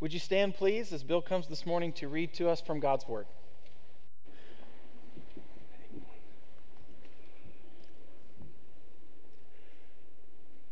Would 0.00 0.12
you 0.12 0.20
stand, 0.20 0.54
please, 0.54 0.92
as 0.92 1.02
Bill 1.02 1.20
comes 1.20 1.48
this 1.48 1.66
morning 1.66 1.92
to 1.94 2.06
read 2.06 2.32
to 2.34 2.48
us 2.48 2.60
from 2.60 2.78
God's 2.78 3.08
Word? 3.08 3.26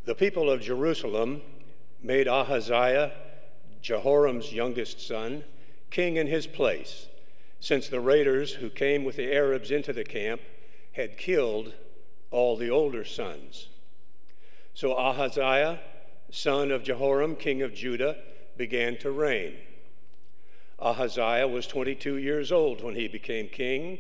The 0.04 0.15
people 0.15 0.49
of 0.49 0.61
Jerusalem 0.61 1.43
made 2.01 2.29
Ahaziah, 2.29 3.15
Jehoram's 3.83 4.53
youngest 4.53 5.04
son, 5.04 5.43
king 5.90 6.17
in 6.17 6.29
his 6.29 6.47
place, 6.47 7.08
since 7.58 7.88
the 7.88 7.99
raiders 7.99 8.53
who 8.53 8.71
came 8.71 9.04
with 9.04 9.17
the 9.17 9.35
Arabs 9.35 9.72
into 9.72 9.93
the 9.93 10.04
camp 10.04 10.40
had 10.93 11.19
killed 11.19 11.74
all 12.31 12.56
the 12.56 12.71
older 12.71 13.04
sons. 13.04 13.71
So 14.72 14.97
Ahaziah, 14.97 15.81
son 16.30 16.70
of 16.70 16.84
Jehoram, 16.84 17.34
king 17.34 17.62
of 17.62 17.74
Judah, 17.74 18.16
began 18.57 18.97
to 18.98 19.11
reign. 19.11 19.55
Ahaziah 20.78 21.48
was 21.48 21.66
22 21.66 22.16
years 22.16 22.52
old 22.52 22.83
when 22.83 22.95
he 22.95 23.09
became 23.09 23.48
king, 23.48 23.98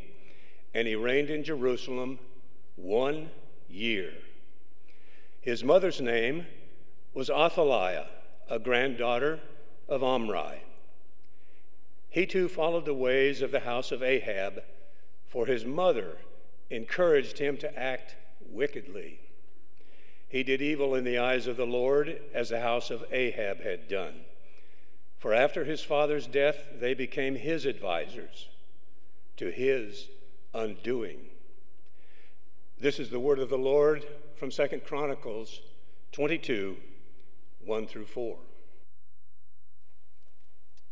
and 0.74 0.86
he 0.86 0.94
reigned 0.94 1.30
in 1.30 1.42
Jerusalem 1.42 2.18
one 2.76 3.30
year. 3.68 4.12
His 5.40 5.64
mother's 5.64 6.00
name 6.00 6.46
was 7.14 7.30
Athaliah, 7.30 8.08
a 8.50 8.58
granddaughter 8.58 9.40
of 9.88 10.02
Omri. 10.02 10.62
He 12.10 12.26
too 12.26 12.48
followed 12.48 12.84
the 12.84 12.94
ways 12.94 13.42
of 13.42 13.50
the 13.50 13.60
house 13.60 13.92
of 13.92 14.02
Ahab, 14.02 14.62
for 15.26 15.46
his 15.46 15.64
mother 15.64 16.18
encouraged 16.70 17.38
him 17.38 17.56
to 17.58 17.78
act 17.78 18.16
wickedly. 18.50 19.18
He 20.28 20.42
did 20.42 20.60
evil 20.60 20.94
in 20.94 21.04
the 21.04 21.18
eyes 21.18 21.46
of 21.46 21.56
the 21.56 21.66
Lord, 21.66 22.20
as 22.34 22.48
the 22.48 22.60
house 22.60 22.90
of 22.90 23.04
Ahab 23.12 23.62
had 23.62 23.88
done. 23.88 24.24
For 25.18 25.32
after 25.32 25.64
his 25.64 25.82
father's 25.82 26.26
death, 26.26 26.56
they 26.78 26.94
became 26.94 27.36
his 27.36 27.66
advisers 27.66 28.48
to 29.36 29.50
his 29.50 30.08
undoing. 30.52 31.18
This 32.78 32.98
is 32.98 33.10
the 33.10 33.20
word 33.20 33.38
of 33.38 33.48
the 33.48 33.58
Lord 33.58 34.04
from 34.36 34.50
Second 34.50 34.84
Chronicles 34.84 35.60
22 36.12 36.76
1 37.64 37.86
through 37.86 38.06
4. 38.06 38.36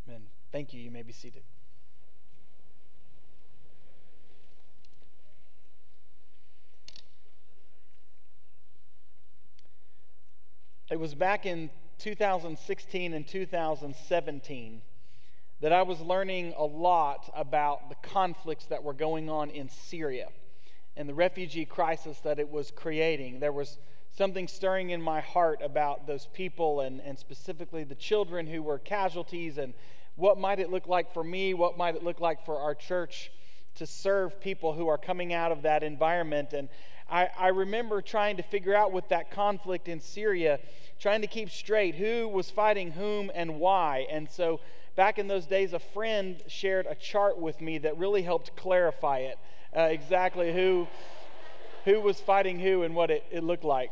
Amen. 0.09 0.23
Thank 0.51 0.73
you. 0.73 0.81
You 0.81 0.91
may 0.91 1.03
be 1.03 1.13
seated. 1.13 1.43
It 10.91 10.99
was 10.99 11.15
back 11.15 11.47
in 11.47 11.71
2016 11.99 13.13
and 13.13 13.27
2017 13.27 14.83
that 15.61 15.73
I 15.73 15.83
was 15.83 16.01
learning 16.01 16.55
a 16.57 16.65
lot 16.65 17.31
about 17.35 17.89
the 17.89 17.95
conflicts 18.09 18.67
that 18.67 18.83
were 18.83 18.93
going 18.93 19.31
on 19.31 19.51
in 19.51 19.69
Syria 19.69 20.29
and 20.97 21.09
the 21.09 21.15
refugee 21.15 21.65
crisis 21.65 22.19
that 22.21 22.39
it 22.39 22.51
was 22.51 22.71
creating. 22.71 23.41
There 23.41 23.53
was 23.53 23.79
something 24.17 24.47
stirring 24.47 24.91
in 24.91 25.03
my 25.03 25.21
heart 25.21 25.61
about 25.63 26.07
those 26.07 26.29
people 26.33 26.81
and, 26.81 27.01
and 27.01 27.19
specifically 27.19 27.85
the 27.85 27.95
children 27.95 28.47
who 28.47 28.63
were 28.63 28.79
casualties 28.79 29.59
and 29.59 29.75
what 30.17 30.39
might 30.39 30.61
it 30.61 30.71
look 30.71 30.87
like 30.87 31.13
for 31.13 31.25
me, 31.25 31.55
what 31.55 31.77
might 31.77 31.97
it 31.97 32.05
look 32.05 32.21
like 32.21 32.45
for 32.45 32.59
our 32.59 32.75
church 32.75 33.31
to 33.77 33.87
serve 33.87 34.41
people 34.41 34.73
who 34.73 34.87
are 34.87 34.99
coming 34.99 35.33
out 35.33 35.51
of 35.51 35.63
that 35.63 35.83
environment. 35.83 36.53
And 36.53 36.69
I, 37.11 37.29
I 37.39 37.49
remember 37.49 38.01
trying 38.03 38.37
to 38.39 38.43
figure 38.43 38.75
out 38.75 38.93
with 38.93 39.09
that 39.09 39.31
conflict 39.31 39.89
in 39.89 40.01
Syria, 40.01 40.59
trying 40.99 41.21
to 41.21 41.27
keep 41.27 41.51
straight 41.51 41.95
who 41.95 42.29
was 42.29 42.51
fighting 42.51 42.93
whom 42.93 43.31
and 43.35 43.59
why. 43.61 44.07
And 44.11 44.31
so 44.31 44.61
back 44.97 45.19
in 45.19 45.29
those 45.29 45.47
days, 45.47 45.73
a 45.73 45.79
friend 45.79 46.43
shared 46.47 46.87
a 46.87 46.95
chart 46.95 47.39
with 47.39 47.61
me 47.61 47.79
that 47.79 47.99
really 47.99 48.23
helped 48.23 48.57
clarify 48.57 49.19
it 49.19 49.39
uh, 49.77 49.83
exactly 49.83 50.53
who, 50.53 50.87
who 51.85 52.01
was 52.01 52.21
fighting 52.21 52.59
who 52.59 52.83
and 52.83 52.95
what 52.95 53.11
it, 53.11 53.25
it 53.31 53.45
looked 53.45 53.65
like. 53.65 53.91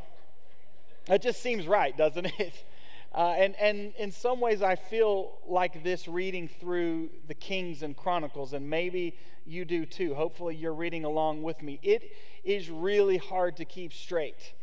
It 1.08 1.20
just 1.20 1.42
seems 1.42 1.66
right, 1.66 1.96
doesn't 1.96 2.26
it? 2.38 2.64
Uh, 3.14 3.34
and, 3.36 3.54
and 3.56 3.92
in 3.98 4.10
some 4.10 4.40
ways, 4.40 4.62
I 4.62 4.76
feel 4.76 5.32
like 5.46 5.82
this 5.84 6.08
reading 6.08 6.48
through 6.48 7.10
the 7.28 7.34
Kings 7.34 7.82
and 7.82 7.96
Chronicles, 7.96 8.52
and 8.52 8.68
maybe 8.68 9.16
you 9.44 9.64
do 9.64 9.84
too. 9.84 10.14
Hopefully, 10.14 10.56
you're 10.56 10.72
reading 10.72 11.04
along 11.04 11.42
with 11.42 11.62
me. 11.62 11.78
It 11.82 12.12
is 12.42 12.70
really 12.70 13.18
hard 13.18 13.56
to 13.58 13.64
keep 13.64 13.92
straight. 13.92 14.54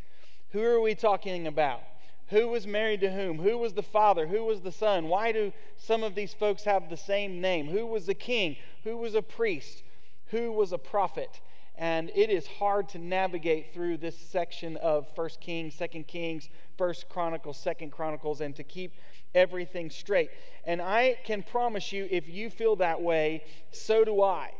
Who 0.51 0.63
are 0.63 0.81
we 0.81 0.95
talking 0.95 1.47
about? 1.47 1.81
Who 2.29 2.47
was 2.47 2.65
married 2.65 3.01
to 3.01 3.11
whom? 3.11 3.39
Who 3.39 3.57
was 3.57 3.73
the 3.73 3.83
father? 3.83 4.25
Who 4.27 4.43
was 4.43 4.61
the 4.61 4.71
son? 4.71 5.07
Why 5.07 5.31
do 5.31 5.51
some 5.77 6.03
of 6.03 6.15
these 6.15 6.33
folks 6.33 6.63
have 6.63 6.89
the 6.89 6.97
same 6.97 7.41
name? 7.41 7.67
Who 7.67 7.85
was 7.85 8.05
the 8.05 8.13
king? 8.13 8.55
Who 8.83 8.97
was 8.97 9.15
a 9.15 9.21
priest? 9.21 9.83
who 10.31 10.51
was 10.51 10.71
a 10.71 10.77
prophet. 10.77 11.41
And 11.79 12.11
it 12.13 12.29
is 12.29 12.45
hard 12.45 12.89
to 12.89 12.97
navigate 12.97 13.73
through 13.73 13.97
this 13.97 14.17
section 14.17 14.75
of 14.77 15.07
First 15.15 15.39
Kings, 15.39 15.73
Second 15.73 16.07
Kings, 16.07 16.49
First 16.77 17.07
Chronicles, 17.07 17.57
Second 17.57 17.93
Chronicles, 17.93 18.41
and 18.41 18.53
to 18.57 18.65
keep 18.65 18.95
everything 19.33 19.89
straight. 19.89 20.29
And 20.65 20.81
I 20.81 21.17
can 21.23 21.41
promise 21.41 21.93
you, 21.93 22.05
if 22.11 22.27
you 22.27 22.49
feel 22.49 22.75
that 22.75 23.01
way, 23.01 23.45
so 23.71 24.03
do 24.03 24.21
I. 24.21 24.51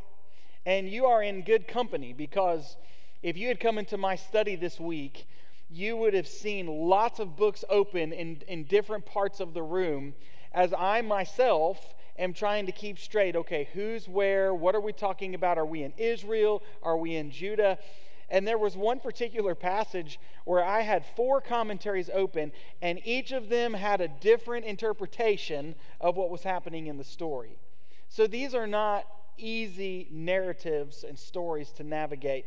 And 0.66 0.88
you 0.88 1.08
are 1.08 1.22
in 1.22 1.42
good 1.42 1.68
company 1.68 2.14
because 2.14 2.78
if 3.22 3.36
you 3.36 3.50
had 3.50 3.60
come 3.60 3.78
into 3.78 3.98
my 3.98 4.16
study 4.16 4.56
this 4.56 4.80
week, 4.80 5.28
you 5.70 5.98
would 5.98 6.14
have 6.14 6.28
seen 6.28 6.68
lots 6.68 7.20
of 7.20 7.36
books 7.36 7.66
open 7.70 8.14
in, 8.14 8.42
in 8.48 8.64
different 8.64 9.06
parts 9.06 9.42
of 9.42 9.54
the 9.54 9.62
room 9.62 10.14
as 10.54 10.74
I 10.74 11.02
myself 11.02 11.96
am 12.20 12.34
trying 12.34 12.66
to 12.66 12.72
keep 12.72 13.00
straight 13.00 13.36
okay, 13.36 13.70
who's 13.74 14.08
where? 14.08 14.54
What 14.54 14.76
are 14.76 14.82
we 14.82 14.94
talking 14.94 15.34
about? 15.34 15.58
Are 15.58 15.66
we 15.66 15.84
in 15.84 15.94
Israel? 15.98 16.62
Are 16.84 16.98
we 16.98 17.16
in 17.16 17.32
Judah? 17.32 17.80
And 18.30 18.48
there 18.48 18.60
was 18.60 18.78
one 18.78 19.00
particular 19.00 19.56
passage 19.56 20.20
where 20.46 20.64
I 20.64 20.82
had 20.82 21.04
four 21.16 21.42
commentaries 21.42 22.10
open, 22.14 22.52
and 22.82 23.00
each 23.04 23.32
of 23.32 23.50
them 23.50 23.74
had 23.74 24.02
a 24.02 24.08
different 24.08 24.66
interpretation 24.66 25.74
of 26.00 26.16
what 26.16 26.30
was 26.30 26.44
happening 26.44 26.88
in 26.88 26.98
the 26.98 27.04
story. 27.04 27.58
So 28.08 28.28
these 28.28 28.54
are 28.54 28.68
not 28.68 29.08
easy 29.38 30.08
narratives 30.12 31.04
and 31.04 31.18
stories 31.18 31.72
to 31.72 31.84
navigate. 31.84 32.46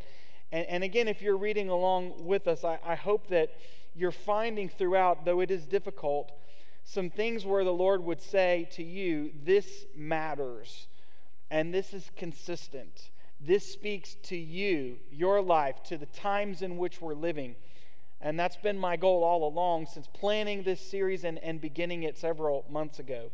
And, 0.51 0.65
and 0.67 0.83
again, 0.83 1.07
if 1.07 1.21
you're 1.21 1.37
reading 1.37 1.69
along 1.69 2.25
with 2.25 2.47
us, 2.47 2.63
I, 2.63 2.79
I 2.85 2.95
hope 2.95 3.27
that 3.27 3.49
you're 3.95 4.11
finding 4.11 4.69
throughout, 4.69 5.25
though 5.25 5.41
it 5.41 5.51
is 5.51 5.65
difficult, 5.65 6.31
some 6.83 7.09
things 7.09 7.45
where 7.45 7.63
the 7.63 7.73
Lord 7.73 8.03
would 8.03 8.21
say 8.21 8.67
to 8.73 8.83
you, 8.83 9.31
This 9.43 9.85
matters, 9.95 10.87
and 11.49 11.73
this 11.73 11.93
is 11.93 12.11
consistent. 12.15 13.09
This 13.39 13.71
speaks 13.71 14.15
to 14.23 14.37
you, 14.37 14.97
your 15.11 15.41
life, 15.41 15.83
to 15.85 15.97
the 15.97 16.05
times 16.07 16.61
in 16.61 16.77
which 16.77 17.01
we're 17.01 17.13
living. 17.13 17.55
And 18.21 18.39
that's 18.39 18.55
been 18.55 18.79
my 18.79 18.95
goal 18.95 19.23
all 19.23 19.45
along 19.45 19.87
since 19.87 20.07
planning 20.07 20.63
this 20.63 20.79
series 20.79 21.25
and, 21.25 21.39
and 21.39 21.59
beginning 21.59 22.03
it 22.03 22.17
several 22.17 22.63
months 22.69 22.99
ago. 22.99 23.31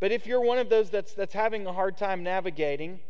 But 0.00 0.10
if 0.10 0.26
you're 0.26 0.40
one 0.40 0.58
of 0.58 0.70
those 0.70 0.88
that's, 0.88 1.12
that's 1.12 1.34
having 1.34 1.66
a 1.66 1.72
hard 1.72 1.98
time 1.98 2.22
navigating, 2.22 3.00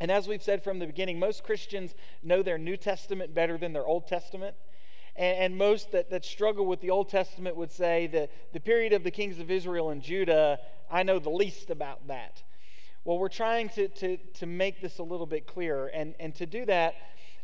and 0.00 0.10
as 0.10 0.28
we've 0.28 0.42
said 0.42 0.62
from 0.62 0.78
the 0.78 0.86
beginning, 0.86 1.18
most 1.18 1.42
Christians 1.42 1.94
know 2.22 2.42
their 2.42 2.58
New 2.58 2.76
Testament 2.76 3.34
better 3.34 3.58
than 3.58 3.72
their 3.72 3.86
Old 3.86 4.06
Testament. 4.06 4.54
And, 5.16 5.38
and 5.38 5.58
most 5.58 5.92
that, 5.92 6.10
that 6.10 6.24
struggle 6.24 6.66
with 6.66 6.80
the 6.80 6.90
Old 6.90 7.08
Testament 7.08 7.56
would 7.56 7.72
say 7.72 8.06
that 8.08 8.30
the 8.52 8.60
period 8.60 8.92
of 8.92 9.04
the 9.04 9.10
kings 9.10 9.38
of 9.38 9.50
Israel 9.50 9.90
and 9.90 10.02
Judah, 10.02 10.58
I 10.90 11.02
know 11.02 11.18
the 11.18 11.30
least 11.30 11.70
about 11.70 12.06
that. 12.08 12.42
Well, 13.04 13.18
we're 13.18 13.28
trying 13.28 13.68
to, 13.70 13.88
to, 13.88 14.16
to 14.16 14.46
make 14.46 14.80
this 14.80 14.98
a 14.98 15.02
little 15.02 15.26
bit 15.26 15.46
clearer. 15.46 15.86
And, 15.88 16.14
and 16.18 16.34
to 16.36 16.46
do 16.46 16.64
that, 16.66 16.94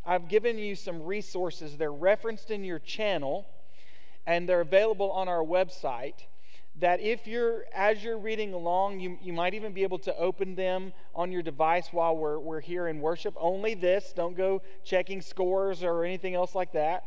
I've 0.04 0.28
given 0.28 0.58
you 0.58 0.74
some 0.74 1.02
resources. 1.02 1.76
They're 1.76 1.92
referenced 1.92 2.50
in 2.50 2.64
your 2.64 2.80
channel, 2.80 3.46
and 4.26 4.48
they're 4.48 4.60
available 4.60 5.12
on 5.12 5.28
our 5.28 5.44
website 5.44 6.24
that 6.80 7.00
if 7.00 7.26
you're 7.26 7.66
as 7.74 8.02
you're 8.02 8.18
reading 8.18 8.54
along 8.54 8.98
you, 8.98 9.18
you 9.22 9.32
might 9.32 9.54
even 9.54 9.72
be 9.72 9.82
able 9.82 9.98
to 9.98 10.16
open 10.16 10.54
them 10.54 10.92
on 11.14 11.30
your 11.30 11.42
device 11.42 11.88
while 11.92 12.16
we're, 12.16 12.38
we're 12.38 12.60
here 12.60 12.88
in 12.88 12.98
worship 12.98 13.34
only 13.38 13.74
this 13.74 14.14
don't 14.16 14.34
go 14.34 14.62
checking 14.82 15.20
scores 15.20 15.82
or 15.82 16.02
anything 16.02 16.34
else 16.34 16.54
like 16.54 16.72
that 16.72 17.04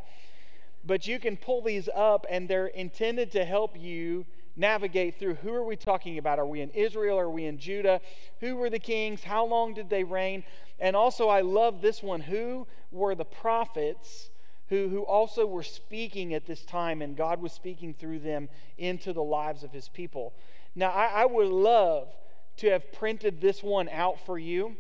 but 0.85 1.07
you 1.07 1.19
can 1.19 1.35
pull 1.37 1.61
these 1.61 1.89
up 1.93 2.25
and 2.29 2.47
they're 2.47 2.67
intended 2.67 3.31
to 3.31 3.43
help 3.43 3.79
you 3.79 4.25
navigate 4.55 5.19
through 5.19 5.35
who 5.35 5.53
are 5.53 5.63
we 5.63 5.75
talking 5.75 6.17
about? 6.17 6.39
Are 6.39 6.45
we 6.45 6.61
in 6.61 6.69
Israel? 6.71 7.19
Are 7.19 7.29
we 7.29 7.45
in 7.45 7.57
Judah? 7.57 7.99
Who 8.39 8.55
were 8.55 8.69
the 8.69 8.79
kings? 8.79 9.23
How 9.23 9.45
long 9.45 9.73
did 9.73 9.89
they 9.89 10.03
reign? 10.03 10.43
And 10.79 10.95
also, 10.95 11.27
I 11.27 11.41
love 11.41 11.81
this 11.81 12.01
one. 12.01 12.21
Who 12.21 12.67
were 12.91 13.15
the 13.15 13.25
prophets 13.25 14.29
who, 14.69 14.89
who 14.89 15.01
also 15.01 15.45
were 15.45 15.63
speaking 15.63 16.33
at 16.33 16.45
this 16.45 16.63
time 16.63 17.01
and 17.01 17.15
God 17.15 17.41
was 17.41 17.53
speaking 17.53 17.93
through 17.93 18.19
them 18.19 18.49
into 18.77 19.13
the 19.13 19.23
lives 19.23 19.63
of 19.63 19.71
his 19.71 19.89
people? 19.89 20.33
Now, 20.75 20.89
I, 20.91 21.05
I 21.05 21.25
would 21.25 21.47
love 21.47 22.09
to 22.57 22.69
have 22.69 22.91
printed 22.93 23.41
this 23.41 23.61
one 23.61 23.89
out 23.89 24.25
for 24.25 24.37
you. 24.37 24.75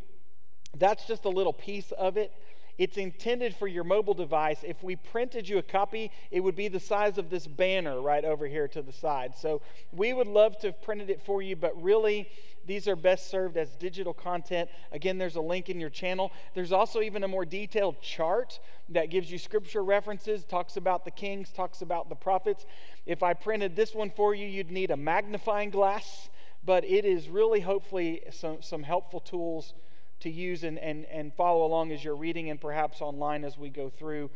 That's 0.77 1.05
just 1.05 1.25
a 1.25 1.29
little 1.29 1.53
piece 1.53 1.91
of 1.91 2.17
it. 2.17 2.31
It's 2.77 2.97
intended 2.97 3.55
for 3.55 3.67
your 3.67 3.85
mobile 3.85 4.13
device. 4.13 4.59
If 4.63 4.83
we 4.83 4.97
printed 4.97 5.47
you 5.47 5.57
a 5.57 5.63
copy, 5.63 6.11
it 6.29 6.41
would 6.41 6.55
be 6.55 6.67
the 6.67 6.79
size 6.79 7.17
of 7.17 7.29
this 7.29 7.47
banner 7.47 8.01
right 8.01 8.25
over 8.25 8.47
here 8.47 8.67
to 8.69 8.81
the 8.81 8.91
side. 8.91 9.33
So 9.35 9.61
we 9.93 10.13
would 10.13 10.27
love 10.27 10.57
to 10.59 10.67
have 10.67 10.81
printed 10.81 11.09
it 11.09 11.21
for 11.21 11.41
you, 11.41 11.55
but 11.55 11.81
really, 11.81 12.27
these 12.65 12.87
are 12.87 12.95
best 12.95 13.29
served 13.29 13.57
as 13.57 13.69
digital 13.75 14.13
content. 14.13 14.69
Again, 14.91 15.17
there's 15.17 15.35
a 15.35 15.41
link 15.41 15.69
in 15.69 15.79
your 15.79 15.89
channel. 15.89 16.31
There's 16.53 16.71
also 16.71 17.01
even 17.01 17.23
a 17.23 17.27
more 17.27 17.45
detailed 17.45 18.01
chart 18.01 18.59
that 18.89 19.09
gives 19.09 19.31
you 19.31 19.37
scripture 19.37 19.83
references, 19.83 20.43
talks 20.43 20.75
about 20.75 21.05
the 21.05 21.11
kings, 21.11 21.51
talks 21.51 21.81
about 21.81 22.09
the 22.09 22.15
prophets. 22.15 22.65
If 23.05 23.23
I 23.23 23.33
printed 23.33 23.75
this 23.75 23.93
one 23.93 24.09
for 24.09 24.35
you, 24.35 24.47
you'd 24.47 24.71
need 24.71 24.91
a 24.91 24.97
magnifying 24.97 25.69
glass, 25.69 26.29
but 26.65 26.83
it 26.83 27.05
is 27.05 27.29
really 27.29 27.61
hopefully 27.61 28.23
some, 28.31 28.61
some 28.61 28.83
helpful 28.83 29.19
tools 29.19 29.73
to 30.19 30.29
use 30.29 30.63
and, 30.63 30.79
and, 30.79 31.05
and 31.05 31.33
follow 31.33 31.65
along 31.65 31.91
as 31.91 32.03
you're 32.03 32.15
reading 32.15 32.49
and 32.49 32.59
perhaps 32.59 33.01
online 33.01 33.43
as 33.43 33.57
we 33.57 33.69
go 33.69 33.89
through, 33.89 34.29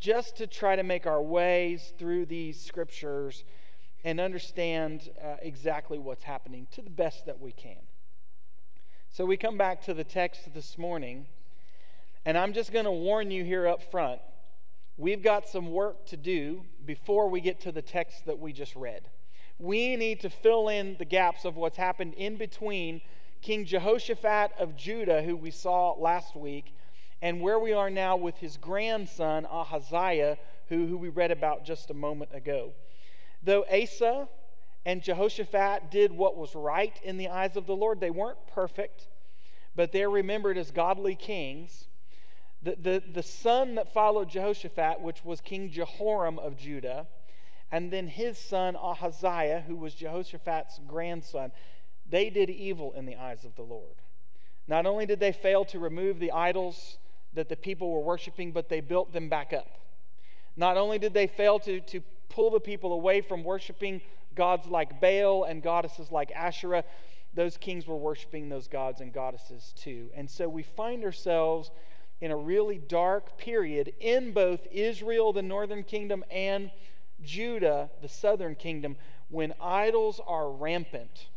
just 0.00 0.36
to 0.36 0.46
try 0.46 0.76
to 0.76 0.82
make 0.82 1.06
our 1.06 1.22
ways 1.22 1.92
through 1.98 2.26
these 2.26 2.60
scriptures 2.60 3.44
and 4.04 4.20
understand 4.20 5.10
uh, 5.22 5.36
exactly 5.40 5.98
what's 5.98 6.22
happening 6.22 6.66
to 6.70 6.82
the 6.82 6.90
best 6.90 7.26
that 7.26 7.40
we 7.40 7.52
can. 7.52 7.78
So 9.10 9.24
we 9.24 9.36
come 9.36 9.56
back 9.56 9.82
to 9.82 9.94
the 9.94 10.04
text 10.04 10.52
this 10.52 10.76
morning, 10.76 11.26
and 12.24 12.36
I'm 12.36 12.52
just 12.52 12.72
going 12.72 12.84
to 12.84 12.90
warn 12.90 13.30
you 13.30 13.44
here 13.44 13.66
up 13.66 13.90
front. 13.90 14.20
We've 14.96 15.22
got 15.22 15.48
some 15.48 15.72
work 15.72 16.06
to 16.06 16.16
do 16.16 16.64
before 16.84 17.28
we 17.28 17.40
get 17.40 17.60
to 17.60 17.72
the 17.72 17.82
text 17.82 18.26
that 18.26 18.38
we 18.38 18.52
just 18.52 18.76
read. 18.76 19.08
We 19.58 19.96
need 19.96 20.20
to 20.20 20.30
fill 20.30 20.68
in 20.68 20.96
the 20.98 21.04
gaps 21.04 21.44
of 21.44 21.56
what's 21.56 21.76
happened 21.76 22.14
in 22.14 22.36
between 22.36 23.00
King 23.44 23.66
Jehoshaphat 23.66 24.52
of 24.58 24.74
Judah, 24.74 25.20
who 25.22 25.36
we 25.36 25.50
saw 25.50 25.92
last 25.98 26.34
week, 26.34 26.74
and 27.20 27.42
where 27.42 27.58
we 27.58 27.74
are 27.74 27.90
now 27.90 28.16
with 28.16 28.38
his 28.38 28.56
grandson, 28.56 29.44
Ahaziah, 29.44 30.38
who, 30.70 30.86
who 30.86 30.96
we 30.96 31.10
read 31.10 31.30
about 31.30 31.62
just 31.62 31.90
a 31.90 31.94
moment 31.94 32.30
ago. 32.32 32.72
Though 33.42 33.66
Asa 33.70 34.28
and 34.86 35.02
Jehoshaphat 35.02 35.90
did 35.90 36.10
what 36.10 36.38
was 36.38 36.54
right 36.54 36.98
in 37.04 37.18
the 37.18 37.28
eyes 37.28 37.54
of 37.58 37.66
the 37.66 37.76
Lord, 37.76 38.00
they 38.00 38.08
weren't 38.08 38.38
perfect, 38.46 39.08
but 39.76 39.92
they're 39.92 40.08
remembered 40.08 40.56
as 40.56 40.70
godly 40.70 41.14
kings. 41.14 41.88
The, 42.62 42.76
the, 42.80 43.02
the 43.12 43.22
son 43.22 43.74
that 43.74 43.92
followed 43.92 44.30
Jehoshaphat, 44.30 45.02
which 45.02 45.22
was 45.22 45.42
King 45.42 45.70
Jehoram 45.70 46.38
of 46.38 46.56
Judah, 46.56 47.06
and 47.70 47.92
then 47.92 48.08
his 48.08 48.38
son 48.38 48.74
Ahaziah, 48.74 49.64
who 49.66 49.76
was 49.76 49.94
Jehoshaphat's 49.94 50.80
grandson, 50.88 51.52
they 52.08 52.30
did 52.30 52.50
evil 52.50 52.92
in 52.92 53.06
the 53.06 53.16
eyes 53.16 53.44
of 53.44 53.54
the 53.56 53.62
Lord. 53.62 53.96
Not 54.66 54.86
only 54.86 55.06
did 55.06 55.20
they 55.20 55.32
fail 55.32 55.64
to 55.66 55.78
remove 55.78 56.18
the 56.18 56.32
idols 56.32 56.98
that 57.34 57.48
the 57.48 57.56
people 57.56 57.90
were 57.90 58.00
worshiping, 58.00 58.52
but 58.52 58.68
they 58.68 58.80
built 58.80 59.12
them 59.12 59.28
back 59.28 59.52
up. 59.52 59.78
Not 60.56 60.76
only 60.76 60.98
did 60.98 61.12
they 61.12 61.26
fail 61.26 61.58
to, 61.60 61.80
to 61.80 62.00
pull 62.28 62.50
the 62.50 62.60
people 62.60 62.92
away 62.92 63.20
from 63.20 63.42
worshiping 63.42 64.00
gods 64.34 64.66
like 64.66 65.00
Baal 65.00 65.44
and 65.44 65.62
goddesses 65.62 66.10
like 66.10 66.30
Asherah, 66.32 66.84
those 67.34 67.56
kings 67.56 67.86
were 67.86 67.96
worshiping 67.96 68.48
those 68.48 68.68
gods 68.68 69.00
and 69.00 69.12
goddesses 69.12 69.72
too. 69.76 70.10
And 70.14 70.30
so 70.30 70.48
we 70.48 70.62
find 70.62 71.04
ourselves 71.04 71.70
in 72.20 72.30
a 72.30 72.36
really 72.36 72.78
dark 72.78 73.36
period 73.36 73.92
in 74.00 74.32
both 74.32 74.66
Israel, 74.70 75.32
the 75.32 75.42
northern 75.42 75.82
kingdom, 75.82 76.24
and 76.30 76.70
Judah, 77.22 77.90
the 78.02 78.08
southern 78.08 78.54
kingdom, 78.54 78.96
when 79.28 79.52
idols 79.60 80.20
are 80.26 80.50
rampant 80.50 81.28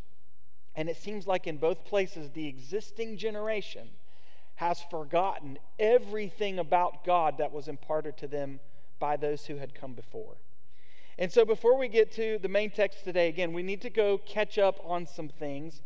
and 0.78 0.88
it 0.88 0.96
seems 0.96 1.26
like 1.26 1.48
in 1.48 1.58
both 1.58 1.84
places, 1.86 2.30
the 2.30 2.48
existing 2.48 3.18
generation 3.18 3.90
has 4.56 4.80
forgotten 4.92 5.58
everything 5.80 6.60
about 6.60 7.04
God 7.04 7.40
that 7.40 7.52
was 7.52 7.68
imparted 7.68 8.16
to 8.18 8.28
them 8.28 8.60
by 9.00 9.18
those 9.18 9.48
who 9.48 9.58
had 9.58 9.74
come 9.74 9.94
before. 9.94 10.36
And 11.18 11.32
so, 11.32 11.46
before 11.46 11.78
we 11.80 11.88
get 11.88 12.12
to 12.14 12.38
the 12.38 12.48
main 12.48 12.70
text 12.70 13.04
today, 13.04 13.28
again, 13.28 13.54
we 13.54 13.64
need 13.64 13.82
to 13.82 13.90
go 13.90 14.20
catch 14.20 14.60
up 14.60 14.80
on 14.86 15.08
some 15.08 15.30
things. 15.30 15.82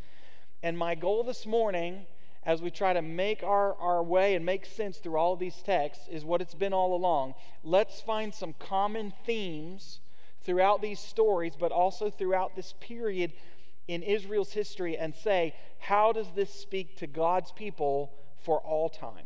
And 0.61 0.77
my 0.77 0.93
goal 0.93 1.23
this 1.23 1.45
morning, 1.45 2.05
as 2.45 2.61
we 2.61 2.69
try 2.69 2.91
to 2.91 3.01
make 3.01 3.43
our, 3.43 3.75
our 3.75 4.03
way 4.03 4.35
and 4.35 4.45
make 4.45 4.65
sense 4.65 4.97
through 4.97 5.15
all 5.15 5.37
these 5.37 5.55
texts, 5.65 6.09
is 6.11 6.25
what 6.25 6.41
it's 6.41 6.53
been 6.53 6.73
all 6.73 6.93
along. 6.93 7.35
Let's 7.63 8.01
find 8.01 8.33
some 8.33 8.53
common 8.59 9.13
themes 9.25 10.01
throughout 10.43 10.81
these 10.81 10.99
stories, 10.99 11.53
but 11.57 11.71
also 11.71 12.09
throughout 12.09 12.57
this 12.57 12.73
period 12.81 13.31
in 13.91 14.03
Israel's 14.03 14.53
history 14.53 14.97
and 14.97 15.13
say, 15.13 15.53
how 15.77 16.13
does 16.13 16.27
this 16.33 16.49
speak 16.49 16.95
to 16.95 17.07
God's 17.07 17.51
people 17.51 18.13
for 18.41 18.61
all 18.61 18.87
time? 18.87 19.25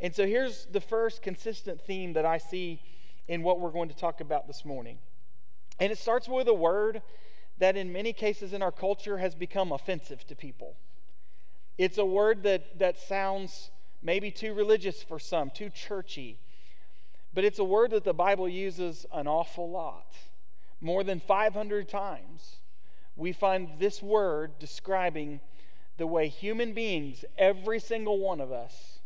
And 0.00 0.12
so 0.12 0.26
here's 0.26 0.66
the 0.72 0.80
first 0.80 1.22
consistent 1.22 1.80
theme 1.80 2.14
that 2.14 2.26
I 2.26 2.38
see 2.38 2.82
in 3.28 3.44
what 3.44 3.60
we're 3.60 3.70
going 3.70 3.88
to 3.88 3.94
talk 3.94 4.20
about 4.20 4.48
this 4.48 4.64
morning. 4.64 4.98
And 5.78 5.92
it 5.92 5.98
starts 5.98 6.28
with 6.28 6.48
a 6.48 6.54
word 6.54 7.02
that 7.58 7.76
in 7.76 7.92
many 7.92 8.12
cases 8.12 8.52
in 8.52 8.62
our 8.62 8.72
culture 8.72 9.18
has 9.18 9.36
become 9.36 9.70
offensive 9.70 10.26
to 10.26 10.34
people. 10.34 10.74
It's 11.76 11.98
a 11.98 12.04
word 12.04 12.42
that, 12.42 12.80
that 12.80 12.98
sounds 12.98 13.70
maybe 14.02 14.32
too 14.32 14.54
religious 14.54 15.04
for 15.04 15.20
some, 15.20 15.50
too 15.50 15.70
churchy, 15.70 16.40
but 17.32 17.44
it's 17.44 17.60
a 17.60 17.64
word 17.64 17.92
that 17.92 18.02
the 18.02 18.12
Bible 18.12 18.48
uses 18.48 19.06
an 19.12 19.28
awful 19.28 19.70
lot, 19.70 20.16
more 20.80 21.04
than 21.04 21.20
500 21.20 21.88
times 21.88 22.58
we 23.18 23.32
find 23.32 23.68
this 23.78 24.00
word 24.00 24.58
describing 24.60 25.40
the 25.98 26.06
way 26.06 26.28
human 26.28 26.72
beings, 26.72 27.24
every 27.36 27.80
single 27.80 28.20
one 28.20 28.40
of 28.40 28.52
us, 28.52 29.00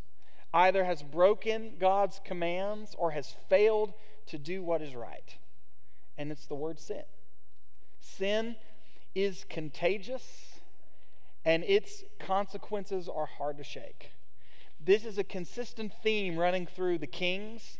either 0.52 0.84
has 0.84 1.02
broken 1.02 1.72
God's 1.80 2.20
commands 2.22 2.94
or 2.98 3.12
has 3.12 3.34
failed 3.48 3.94
to 4.26 4.38
do 4.38 4.62
what 4.62 4.82
is 4.82 4.94
right. 4.94 5.36
And 6.18 6.30
it's 6.30 6.44
the 6.44 6.54
word 6.54 6.78
sin. 6.78 7.04
Sin 8.00 8.56
is 9.14 9.46
contagious 9.48 10.60
and 11.44 11.64
its 11.64 12.04
consequences 12.18 13.08
are 13.08 13.26
hard 13.26 13.56
to 13.56 13.64
shake. 13.64 14.12
This 14.84 15.06
is 15.06 15.16
a 15.16 15.24
consistent 15.24 15.92
theme 16.02 16.36
running 16.36 16.66
through 16.66 16.98
the 16.98 17.06
Kings 17.06 17.78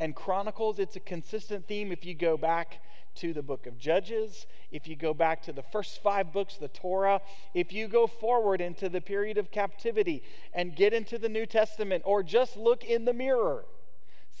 and 0.00 0.14
Chronicles. 0.14 0.80
It's 0.80 0.96
a 0.96 1.00
consistent 1.00 1.68
theme 1.68 1.92
if 1.92 2.04
you 2.04 2.14
go 2.14 2.36
back 2.36 2.80
to 3.18 3.32
the 3.32 3.42
book 3.42 3.66
of 3.66 3.78
Judges, 3.78 4.46
if 4.70 4.88
you 4.88 4.96
go 4.96 5.14
back 5.14 5.42
to 5.44 5.52
the 5.52 5.62
first 5.62 6.02
five 6.02 6.32
books, 6.32 6.56
the 6.56 6.68
Torah, 6.68 7.20
if 7.54 7.72
you 7.72 7.88
go 7.88 8.06
forward 8.06 8.60
into 8.60 8.88
the 8.88 9.00
period 9.00 9.38
of 9.38 9.50
captivity 9.50 10.22
and 10.52 10.74
get 10.74 10.92
into 10.92 11.18
the 11.18 11.28
New 11.28 11.46
Testament, 11.46 12.02
or 12.06 12.22
just 12.22 12.56
look 12.56 12.84
in 12.84 13.04
the 13.04 13.12
mirror, 13.12 13.64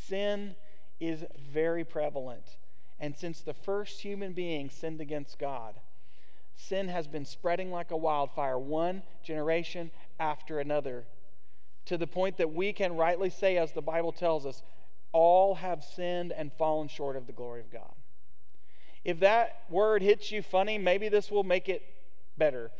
sin 0.06 0.54
is 1.00 1.24
very 1.52 1.84
prevalent. 1.84 2.56
And 3.00 3.16
since 3.16 3.40
the 3.40 3.54
first 3.54 4.00
human 4.00 4.32
being 4.32 4.70
sinned 4.70 5.00
against 5.00 5.38
God, 5.38 5.74
sin 6.56 6.88
has 6.88 7.06
been 7.06 7.24
spreading 7.24 7.70
like 7.70 7.90
a 7.90 7.96
wildfire, 7.96 8.58
one 8.58 9.02
generation 9.22 9.90
after 10.18 10.58
another, 10.58 11.04
to 11.86 11.96
the 11.96 12.06
point 12.06 12.36
that 12.38 12.52
we 12.52 12.72
can 12.72 12.96
rightly 12.96 13.30
say, 13.30 13.56
as 13.56 13.72
the 13.72 13.80
Bible 13.80 14.12
tells 14.12 14.44
us, 14.44 14.62
all 15.12 15.54
have 15.54 15.82
sinned 15.82 16.32
and 16.32 16.52
fallen 16.52 16.88
short 16.88 17.16
of 17.16 17.26
the 17.26 17.32
glory 17.32 17.60
of 17.60 17.70
God. 17.72 17.94
If 19.08 19.20
that 19.20 19.62
word 19.70 20.02
hits 20.02 20.30
you 20.30 20.42
funny, 20.42 20.76
maybe 20.76 21.08
this 21.08 21.30
will 21.30 21.42
make 21.42 21.70
it 21.70 21.80
better. 22.36 22.70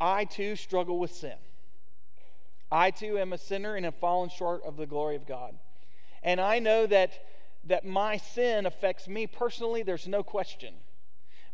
I 0.00 0.24
too 0.24 0.56
struggle 0.56 0.98
with 0.98 1.12
sin. 1.12 1.36
I 2.72 2.90
too 2.90 3.16
am 3.16 3.32
a 3.32 3.38
sinner 3.38 3.76
and 3.76 3.84
have 3.84 3.94
fallen 3.94 4.28
short 4.28 4.64
of 4.64 4.76
the 4.76 4.86
glory 4.86 5.14
of 5.14 5.24
God. 5.24 5.54
And 6.24 6.40
I 6.40 6.58
know 6.58 6.88
that, 6.88 7.12
that 7.62 7.84
my 7.84 8.16
sin 8.16 8.66
affects 8.66 9.06
me 9.06 9.28
personally, 9.28 9.84
there's 9.84 10.08
no 10.08 10.24
question. 10.24 10.74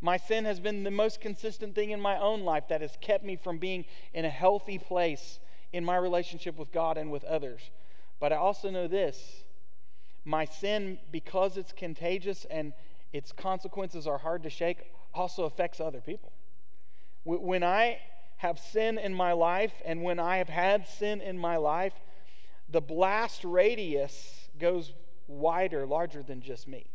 My 0.00 0.16
sin 0.16 0.46
has 0.46 0.58
been 0.58 0.84
the 0.84 0.90
most 0.90 1.20
consistent 1.20 1.74
thing 1.74 1.90
in 1.90 2.00
my 2.00 2.18
own 2.18 2.44
life 2.44 2.68
that 2.70 2.80
has 2.80 2.96
kept 3.02 3.26
me 3.26 3.36
from 3.36 3.58
being 3.58 3.84
in 4.14 4.24
a 4.24 4.30
healthy 4.30 4.78
place 4.78 5.38
in 5.70 5.84
my 5.84 5.98
relationship 5.98 6.56
with 6.56 6.72
God 6.72 6.96
and 6.96 7.12
with 7.12 7.24
others. 7.24 7.60
But 8.20 8.32
I 8.32 8.36
also 8.36 8.70
know 8.70 8.88
this 8.88 9.44
my 10.24 10.46
sin, 10.46 10.98
because 11.10 11.58
it's 11.58 11.72
contagious 11.72 12.46
and 12.50 12.72
its 13.12 13.32
consequences 13.32 14.06
are 14.06 14.18
hard 14.18 14.42
to 14.44 14.50
shake, 14.50 14.78
also 15.14 15.44
affects 15.44 15.80
other 15.80 16.00
people. 16.00 16.32
When 17.24 17.62
I 17.62 17.98
have 18.38 18.58
sin 18.58 18.98
in 18.98 19.14
my 19.14 19.32
life 19.32 19.72
and 19.84 20.02
when 20.02 20.18
I 20.18 20.38
have 20.38 20.48
had 20.48 20.88
sin 20.88 21.20
in 21.20 21.38
my 21.38 21.56
life, 21.56 21.92
the 22.68 22.80
blast 22.80 23.44
radius 23.44 24.48
goes 24.58 24.92
wider, 25.28 25.86
larger 25.86 26.22
than 26.22 26.40
just 26.40 26.66
me. 26.66 26.86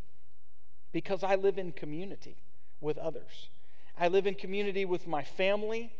Because 0.91 1.23
I 1.23 1.35
live 1.35 1.57
in 1.57 1.71
community 1.71 2.37
with 2.81 2.97
others. 2.97 3.49
I 3.97 4.07
live 4.07 4.27
in 4.27 4.35
community 4.35 4.85
with 4.85 5.07
my 5.07 5.23
family. 5.23 5.93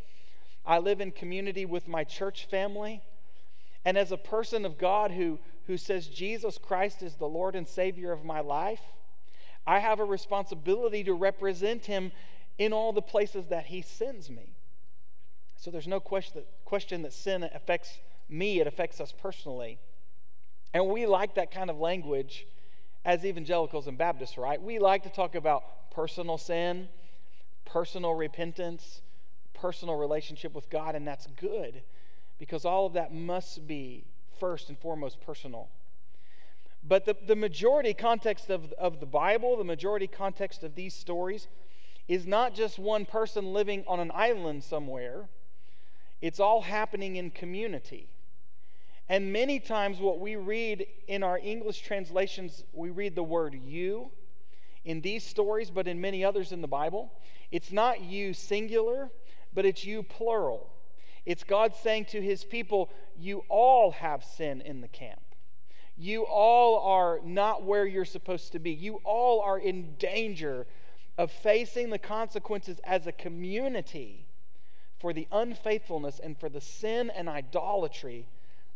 I 0.66 0.78
live 0.78 1.00
in 1.00 1.12
community 1.12 1.64
with 1.64 1.88
my 1.88 2.04
church 2.04 2.46
family. 2.50 3.02
And 3.84 3.96
as 3.96 4.12
a 4.12 4.16
person 4.16 4.64
of 4.64 4.78
God 4.78 5.10
who, 5.12 5.38
who 5.66 5.76
says 5.76 6.08
Jesus 6.08 6.58
Christ 6.58 7.02
is 7.02 7.14
the 7.14 7.28
Lord 7.28 7.54
and 7.54 7.66
Savior 7.66 8.12
of 8.12 8.24
my 8.24 8.40
life, 8.40 8.80
I 9.68 9.80
have 9.80 10.00
a 10.00 10.04
responsibility 10.04 11.04
to 11.04 11.12
represent 11.12 11.84
him 11.84 12.10
in 12.56 12.72
all 12.72 12.94
the 12.94 13.02
places 13.02 13.48
that 13.48 13.66
he 13.66 13.82
sends 13.82 14.30
me. 14.30 14.54
So 15.58 15.70
there's 15.70 15.86
no 15.86 16.00
question 16.00 16.32
that, 16.36 16.46
question 16.64 17.02
that 17.02 17.12
sin 17.12 17.48
affects 17.52 17.98
me, 18.30 18.60
it 18.60 18.66
affects 18.66 18.98
us 18.98 19.12
personally. 19.12 19.78
And 20.72 20.88
we 20.88 21.04
like 21.04 21.34
that 21.34 21.50
kind 21.50 21.68
of 21.68 21.78
language 21.78 22.46
as 23.04 23.26
evangelicals 23.26 23.88
and 23.88 23.98
Baptists, 23.98 24.38
right? 24.38 24.60
We 24.60 24.78
like 24.78 25.02
to 25.02 25.10
talk 25.10 25.34
about 25.34 25.90
personal 25.90 26.38
sin, 26.38 26.88
personal 27.66 28.14
repentance, 28.14 29.02
personal 29.52 29.96
relationship 29.96 30.54
with 30.54 30.70
God, 30.70 30.94
and 30.94 31.06
that's 31.06 31.26
good 31.26 31.82
because 32.38 32.64
all 32.64 32.86
of 32.86 32.94
that 32.94 33.12
must 33.12 33.66
be 33.66 34.06
first 34.40 34.70
and 34.70 34.78
foremost 34.78 35.20
personal. 35.20 35.68
But 36.82 37.04
the, 37.04 37.16
the 37.26 37.36
majority 37.36 37.92
context 37.94 38.50
of, 38.50 38.72
of 38.72 39.00
the 39.00 39.06
Bible, 39.06 39.56
the 39.56 39.64
majority 39.64 40.06
context 40.06 40.62
of 40.62 40.74
these 40.74 40.94
stories, 40.94 41.48
is 42.06 42.26
not 42.26 42.54
just 42.54 42.78
one 42.78 43.04
person 43.04 43.52
living 43.52 43.84
on 43.86 44.00
an 44.00 44.10
island 44.14 44.64
somewhere, 44.64 45.28
it's 46.20 46.40
all 46.40 46.62
happening 46.62 47.16
in 47.16 47.30
community. 47.30 48.08
And 49.08 49.32
many 49.32 49.58
times, 49.58 50.00
what 50.00 50.20
we 50.20 50.36
read 50.36 50.86
in 51.06 51.22
our 51.22 51.38
English 51.38 51.80
translations, 51.80 52.64
we 52.72 52.90
read 52.90 53.14
the 53.14 53.22
word 53.22 53.58
you 53.64 54.10
in 54.84 55.00
these 55.00 55.24
stories, 55.24 55.70
but 55.70 55.88
in 55.88 56.00
many 56.00 56.24
others 56.24 56.52
in 56.52 56.60
the 56.60 56.68
Bible. 56.68 57.12
It's 57.50 57.72
not 57.72 58.02
you 58.02 58.34
singular, 58.34 59.10
but 59.54 59.64
it's 59.64 59.84
you 59.84 60.02
plural. 60.02 60.70
It's 61.24 61.44
God 61.44 61.74
saying 61.74 62.06
to 62.06 62.20
his 62.20 62.44
people, 62.44 62.90
You 63.16 63.44
all 63.48 63.92
have 63.92 64.24
sin 64.24 64.60
in 64.60 64.80
the 64.80 64.88
camp. 64.88 65.20
You 65.98 66.22
all 66.22 66.78
are 66.78 67.18
not 67.24 67.64
where 67.64 67.84
you're 67.84 68.04
supposed 68.04 68.52
to 68.52 68.60
be. 68.60 68.70
You 68.70 69.00
all 69.02 69.40
are 69.40 69.58
in 69.58 69.96
danger 69.98 70.64
of 71.18 71.32
facing 71.32 71.90
the 71.90 71.98
consequences 71.98 72.78
as 72.84 73.08
a 73.08 73.12
community 73.12 74.24
for 75.00 75.12
the 75.12 75.26
unfaithfulness 75.32 76.20
and 76.20 76.38
for 76.38 76.48
the 76.48 76.60
sin 76.60 77.10
and 77.10 77.28
idolatry 77.28 78.26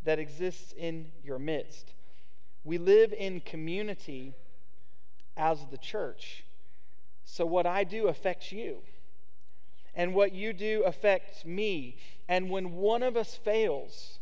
that 0.02 0.18
exists 0.18 0.74
in 0.76 1.12
your 1.22 1.38
midst. 1.38 1.92
We 2.64 2.78
live 2.78 3.12
in 3.12 3.40
community 3.40 4.34
as 5.36 5.64
the 5.70 5.78
church. 5.78 6.44
So, 7.24 7.46
what 7.46 7.66
I 7.66 7.84
do 7.84 8.08
affects 8.08 8.50
you, 8.50 8.78
and 9.94 10.12
what 10.12 10.32
you 10.32 10.52
do 10.52 10.82
affects 10.84 11.44
me. 11.44 11.96
And 12.28 12.50
when 12.50 12.72
one 12.72 13.04
of 13.04 13.16
us 13.16 13.36
fails 13.36 14.18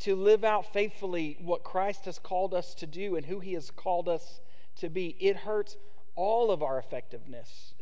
to 0.00 0.16
live 0.16 0.44
out 0.44 0.72
faithfully 0.72 1.36
what 1.40 1.64
Christ 1.64 2.04
has 2.06 2.18
called 2.18 2.54
us 2.54 2.74
to 2.74 2.86
do 2.86 3.16
and 3.16 3.26
who 3.26 3.40
he 3.40 3.54
has 3.54 3.70
called 3.70 4.08
us 4.08 4.40
to 4.76 4.88
be, 4.88 5.16
it 5.20 5.36
hurts 5.36 5.76
all 6.16 6.50
of 6.50 6.62
our 6.62 6.78
effectiveness. 6.78 7.74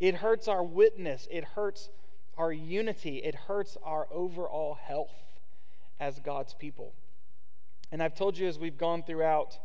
It 0.00 0.16
hurts 0.16 0.48
our 0.48 0.62
witness. 0.62 1.28
It 1.30 1.44
hurts 1.44 1.88
our 2.36 2.52
unity. 2.52 3.18
It 3.18 3.34
hurts 3.34 3.76
our 3.84 4.08
overall 4.10 4.74
health 4.74 5.14
as 6.00 6.18
God's 6.18 6.54
people. 6.54 6.94
And 7.92 8.02
I've 8.02 8.14
told 8.14 8.36
you 8.36 8.48
as 8.48 8.58
we've 8.58 8.78
gone 8.78 9.02
throughout 9.02 9.58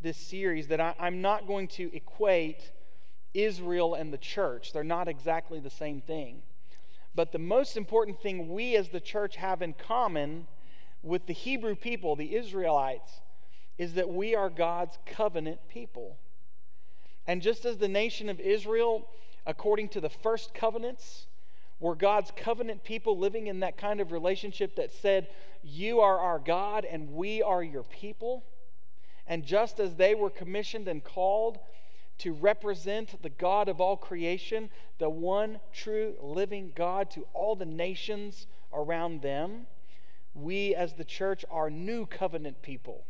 this 0.00 0.16
series 0.16 0.68
that 0.68 0.80
I, 0.80 0.94
am 1.00 1.22
not 1.22 1.46
going 1.46 1.68
to 1.68 1.94
equate 1.94 2.72
Israel 3.34 3.94
and 3.94 4.12
the 4.12 4.18
church. 4.18 4.72
They're 4.72 4.84
not 4.84 5.08
exactly 5.08 5.58
the 5.58 5.70
same 5.70 6.00
thing. 6.00 6.42
But 7.14 7.32
the 7.32 7.38
most 7.38 7.76
important 7.76 8.20
thing 8.20 8.48
we 8.48 8.76
as 8.76 8.88
the 8.88 9.00
church 9.00 9.36
have 9.36 9.62
in 9.62 9.74
common 9.74 10.46
with 11.02 11.26
the 11.26 11.32
Hebrew 11.32 11.74
people, 11.74 12.16
the 12.16 12.34
Israelites, 12.34 13.20
is 13.78 13.94
that 13.94 14.08
we 14.08 14.34
are 14.34 14.50
God's 14.50 14.98
covenant 15.06 15.58
people. 15.68 16.16
And 17.26 17.42
just 17.42 17.64
as 17.64 17.78
the 17.78 17.88
nation 17.88 18.28
of 18.28 18.40
Israel, 18.40 19.08
according 19.46 19.88
to 19.90 20.00
the 20.00 20.08
first 20.08 20.54
covenants, 20.54 21.26
were 21.80 21.94
God's 21.96 22.32
covenant 22.36 22.84
people 22.84 23.18
living 23.18 23.48
in 23.48 23.60
that 23.60 23.76
kind 23.76 24.00
of 24.00 24.12
relationship 24.12 24.76
that 24.76 24.92
said, 24.92 25.28
You 25.62 26.00
are 26.00 26.18
our 26.18 26.38
God 26.38 26.84
and 26.84 27.12
we 27.12 27.42
are 27.42 27.62
your 27.62 27.82
people. 27.82 28.44
And 29.26 29.44
just 29.44 29.80
as 29.80 29.96
they 29.96 30.14
were 30.14 30.30
commissioned 30.30 30.86
and 30.86 31.02
called 31.02 31.58
to 32.18 32.32
represent 32.32 33.20
the 33.22 33.30
God 33.30 33.68
of 33.68 33.80
all 33.80 33.96
creation, 33.96 34.70
the 34.98 35.10
one 35.10 35.58
true 35.72 36.14
living 36.20 36.72
God 36.74 37.10
to 37.12 37.26
all 37.34 37.56
the 37.56 37.64
nations 37.64 38.46
around 38.72 39.22
them, 39.22 39.66
we 40.34 40.74
as 40.74 40.94
the 40.94 41.04
church 41.04 41.44
are 41.50 41.70
new 41.70 42.06
covenant 42.06 42.62
people. 42.62 43.04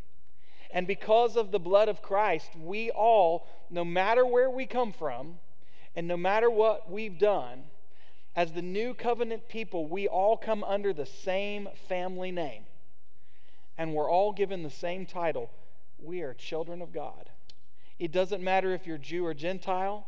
And 0.73 0.87
because 0.87 1.37
of 1.37 1.51
the 1.51 1.61
blood 1.61 1.89
of 1.89 2.03
Christ, 2.03 2.51
we 2.57 2.91
all, 2.91 3.47
no 3.71 3.85
matter 3.85 4.25
where 4.25 4.51
we 4.51 4.67
come 4.67 4.93
from, 4.93 5.39
and 5.95 6.09
no 6.09 6.17
matter 6.17 6.51
what 6.51 6.91
we've 6.91 7.19
done, 7.19 7.65
as 8.35 8.53
the 8.53 8.63
new 8.63 8.95
covenant 8.95 9.49
people, 9.49 9.87
we 9.87 10.09
all 10.09 10.39
come 10.39 10.65
under 10.65 10.93
the 10.93 11.05
same 11.07 11.69
family 11.89 12.33
name. 12.33 12.65
And 13.77 13.95
we're 13.95 14.11
all 14.11 14.33
given 14.33 14.63
the 14.63 14.71
same 14.71 15.05
title. 15.05 15.51
We 15.99 16.23
are 16.23 16.33
children 16.33 16.81
of 16.81 16.93
God. 16.93 17.29
It 17.99 18.11
doesn't 18.11 18.43
matter 18.43 18.73
if 18.73 18.87
you're 18.87 18.99
Jew 18.99 19.27
or 19.27 19.35
Gentile. 19.35 20.07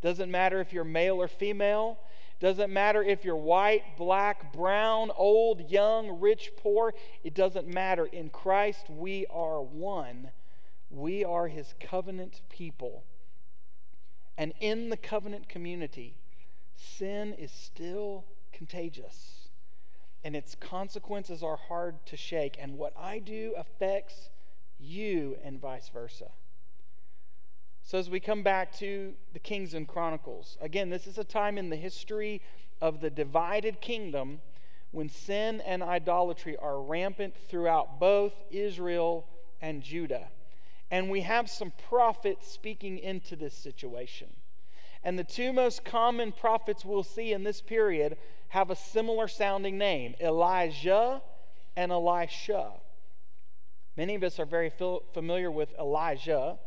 It 0.00 0.06
doesn't 0.06 0.30
matter 0.30 0.60
if 0.60 0.72
you're 0.72 0.84
male 0.84 1.16
or 1.16 1.28
female. 1.28 1.98
Doesn't 2.42 2.72
matter 2.72 3.04
if 3.04 3.24
you're 3.24 3.36
white, 3.36 3.96
black, 3.96 4.52
brown, 4.52 5.12
old, 5.14 5.70
young, 5.70 6.18
rich, 6.18 6.50
poor. 6.56 6.92
It 7.22 7.34
doesn't 7.34 7.68
matter. 7.68 8.06
In 8.06 8.30
Christ, 8.30 8.90
we 8.90 9.26
are 9.30 9.62
one. 9.62 10.32
We 10.90 11.24
are 11.24 11.46
his 11.46 11.72
covenant 11.78 12.42
people. 12.48 13.04
And 14.36 14.54
in 14.58 14.88
the 14.88 14.96
covenant 14.96 15.48
community, 15.48 16.16
sin 16.74 17.32
is 17.34 17.52
still 17.52 18.24
contagious 18.52 19.42
and 20.24 20.34
its 20.34 20.56
consequences 20.56 21.44
are 21.44 21.56
hard 21.68 22.04
to 22.06 22.16
shake. 22.16 22.56
And 22.60 22.76
what 22.76 22.92
I 22.98 23.20
do 23.20 23.54
affects 23.56 24.30
you 24.80 25.36
and 25.44 25.60
vice 25.60 25.88
versa. 25.90 26.32
So, 27.84 27.98
as 27.98 28.08
we 28.08 28.20
come 28.20 28.42
back 28.42 28.72
to 28.78 29.12
the 29.32 29.38
Kings 29.38 29.74
and 29.74 29.86
Chronicles, 29.86 30.56
again, 30.60 30.88
this 30.88 31.06
is 31.06 31.18
a 31.18 31.24
time 31.24 31.58
in 31.58 31.68
the 31.68 31.76
history 31.76 32.40
of 32.80 33.00
the 33.00 33.10
divided 33.10 33.80
kingdom 33.80 34.40
when 34.92 35.08
sin 35.08 35.60
and 35.62 35.82
idolatry 35.82 36.56
are 36.56 36.80
rampant 36.80 37.34
throughout 37.48 37.98
both 37.98 38.32
Israel 38.50 39.26
and 39.60 39.82
Judah. 39.82 40.28
And 40.90 41.10
we 41.10 41.22
have 41.22 41.50
some 41.50 41.72
prophets 41.88 42.50
speaking 42.50 42.98
into 42.98 43.34
this 43.34 43.54
situation. 43.54 44.28
And 45.02 45.18
the 45.18 45.24
two 45.24 45.52
most 45.52 45.84
common 45.84 46.32
prophets 46.32 46.84
we'll 46.84 47.02
see 47.02 47.32
in 47.32 47.42
this 47.42 47.60
period 47.60 48.16
have 48.48 48.70
a 48.70 48.76
similar 48.76 49.26
sounding 49.26 49.78
name 49.78 50.14
Elijah 50.20 51.22
and 51.76 51.90
Elisha. 51.90 52.72
Many 53.96 54.14
of 54.14 54.22
us 54.22 54.38
are 54.38 54.44
very 54.44 54.70
familiar 55.12 55.50
with 55.50 55.74
Elijah. 55.78 56.58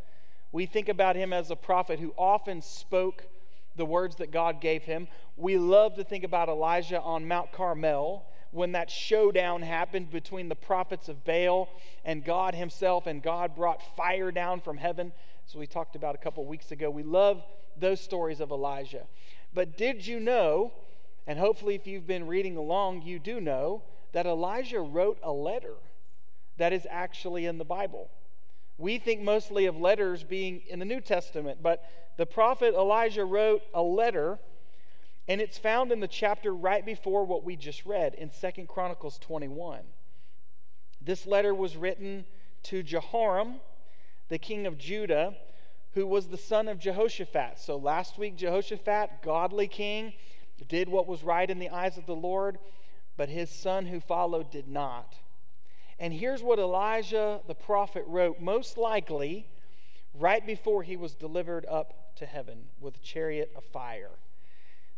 We 0.55 0.67
think 0.67 0.87
about 0.87 1.17
him 1.17 1.33
as 1.33 1.51
a 1.51 1.55
prophet 1.57 1.99
who 1.99 2.13
often 2.17 2.61
spoke 2.61 3.27
the 3.75 3.85
words 3.85 4.15
that 4.15 4.31
God 4.31 4.61
gave 4.61 4.83
him. 4.83 5.09
We 5.35 5.57
love 5.57 5.95
to 5.95 6.05
think 6.05 6.23
about 6.23 6.47
Elijah 6.47 7.01
on 7.01 7.27
Mount 7.27 7.51
Carmel 7.51 8.25
when 8.51 8.71
that 8.71 8.89
showdown 8.89 9.63
happened 9.63 10.11
between 10.11 10.47
the 10.47 10.55
prophets 10.55 11.09
of 11.09 11.25
Baal 11.25 11.67
and 12.05 12.23
God 12.23 12.55
Himself, 12.55 13.05
and 13.05 13.21
God 13.21 13.53
brought 13.53 13.81
fire 13.97 14.31
down 14.31 14.61
from 14.61 14.77
heaven. 14.77 15.11
So 15.45 15.59
we 15.59 15.67
talked 15.67 15.97
about 15.97 16.15
a 16.15 16.19
couple 16.19 16.45
weeks 16.45 16.71
ago. 16.71 16.89
We 16.89 17.03
love 17.03 17.43
those 17.75 17.99
stories 17.99 18.39
of 18.39 18.51
Elijah. 18.51 19.07
But 19.53 19.75
did 19.75 20.07
you 20.07 20.21
know, 20.21 20.71
and 21.27 21.37
hopefully 21.37 21.75
if 21.75 21.85
you've 21.85 22.07
been 22.07 22.27
reading 22.27 22.55
along, 22.55 23.01
you 23.01 23.19
do 23.19 23.41
know, 23.41 23.83
that 24.13 24.25
Elijah 24.25 24.79
wrote 24.79 25.19
a 25.21 25.33
letter 25.33 25.73
that 26.55 26.71
is 26.71 26.87
actually 26.89 27.45
in 27.45 27.57
the 27.57 27.65
Bible? 27.65 28.09
We 28.77 28.97
think 28.97 29.21
mostly 29.21 29.65
of 29.65 29.77
letters 29.77 30.23
being 30.23 30.61
in 30.67 30.79
the 30.79 30.85
New 30.85 31.01
Testament, 31.01 31.59
but 31.61 31.83
the 32.17 32.25
prophet 32.25 32.73
Elijah 32.73 33.25
wrote 33.25 33.61
a 33.73 33.81
letter, 33.81 34.39
and 35.27 35.39
it's 35.39 35.57
found 35.57 35.91
in 35.91 35.99
the 35.99 36.07
chapter 36.07 36.53
right 36.53 36.85
before 36.85 37.25
what 37.25 37.43
we 37.43 37.55
just 37.55 37.85
read 37.85 38.13
in 38.15 38.29
Second 38.31 38.67
Chronicles 38.67 39.17
21. 39.19 39.81
This 41.01 41.25
letter 41.25 41.53
was 41.53 41.77
written 41.77 42.25
to 42.63 42.83
Jehoram, 42.83 43.55
the 44.29 44.39
king 44.39 44.65
of 44.65 44.77
Judah, 44.77 45.35
who 45.93 46.05
was 46.05 46.27
the 46.27 46.37
son 46.37 46.67
of 46.67 46.79
Jehoshaphat. 46.79 47.59
So 47.59 47.77
last 47.77 48.17
week, 48.17 48.35
Jehoshaphat, 48.35 49.21
godly 49.21 49.67
king, 49.67 50.13
did 50.67 50.89
what 50.89 51.07
was 51.07 51.23
right 51.23 51.49
in 51.49 51.59
the 51.59 51.69
eyes 51.69 51.97
of 51.97 52.05
the 52.05 52.15
Lord, 52.15 52.57
but 53.15 53.29
his 53.29 53.49
son 53.49 53.85
who 53.85 53.99
followed 53.99 54.51
did 54.51 54.67
not. 54.67 55.15
And 55.99 56.13
here's 56.13 56.43
what 56.43 56.59
Elijah 56.59 57.41
the 57.47 57.55
prophet 57.55 58.03
wrote, 58.07 58.39
most 58.39 58.77
likely 58.77 59.47
right 60.13 60.45
before 60.45 60.83
he 60.83 60.97
was 60.97 61.13
delivered 61.13 61.65
up 61.69 62.15
to 62.17 62.25
heaven 62.25 62.65
with 62.79 62.97
a 62.97 62.99
chariot 62.99 63.51
of 63.55 63.63
fire. 63.65 64.11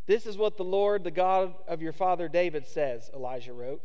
This 0.05 0.25
is 0.25 0.37
what 0.37 0.57
the 0.57 0.63
Lord, 0.63 1.03
the 1.03 1.11
God 1.11 1.53
of 1.67 1.81
your 1.81 1.93
father 1.93 2.27
David, 2.27 2.65
says, 2.65 3.09
Elijah 3.13 3.53
wrote. 3.53 3.81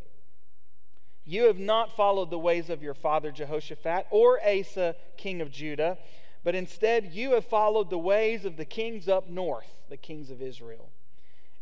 You 1.25 1.45
have 1.45 1.59
not 1.59 1.97
followed 1.97 2.31
the 2.31 2.39
ways 2.39 2.71
of 2.71 2.83
your 2.83 2.95
father 2.95 3.31
Jehoshaphat 3.31 4.07
or 4.11 4.41
Asa, 4.45 4.97
king 5.17 5.41
of 5.41 5.51
Judah 5.51 5.99
but 6.45 6.55
instead 6.55 7.13
you 7.13 7.33
have 7.33 7.45
followed 7.45 7.91
the 7.91 7.99
ways 7.99 8.45
of 8.45 8.57
the 8.57 8.65
kings 8.65 9.09
up 9.09 9.29
north, 9.29 9.69
the 9.89 9.97
kings 9.97 10.31
of 10.31 10.43
Israel. 10.43 10.91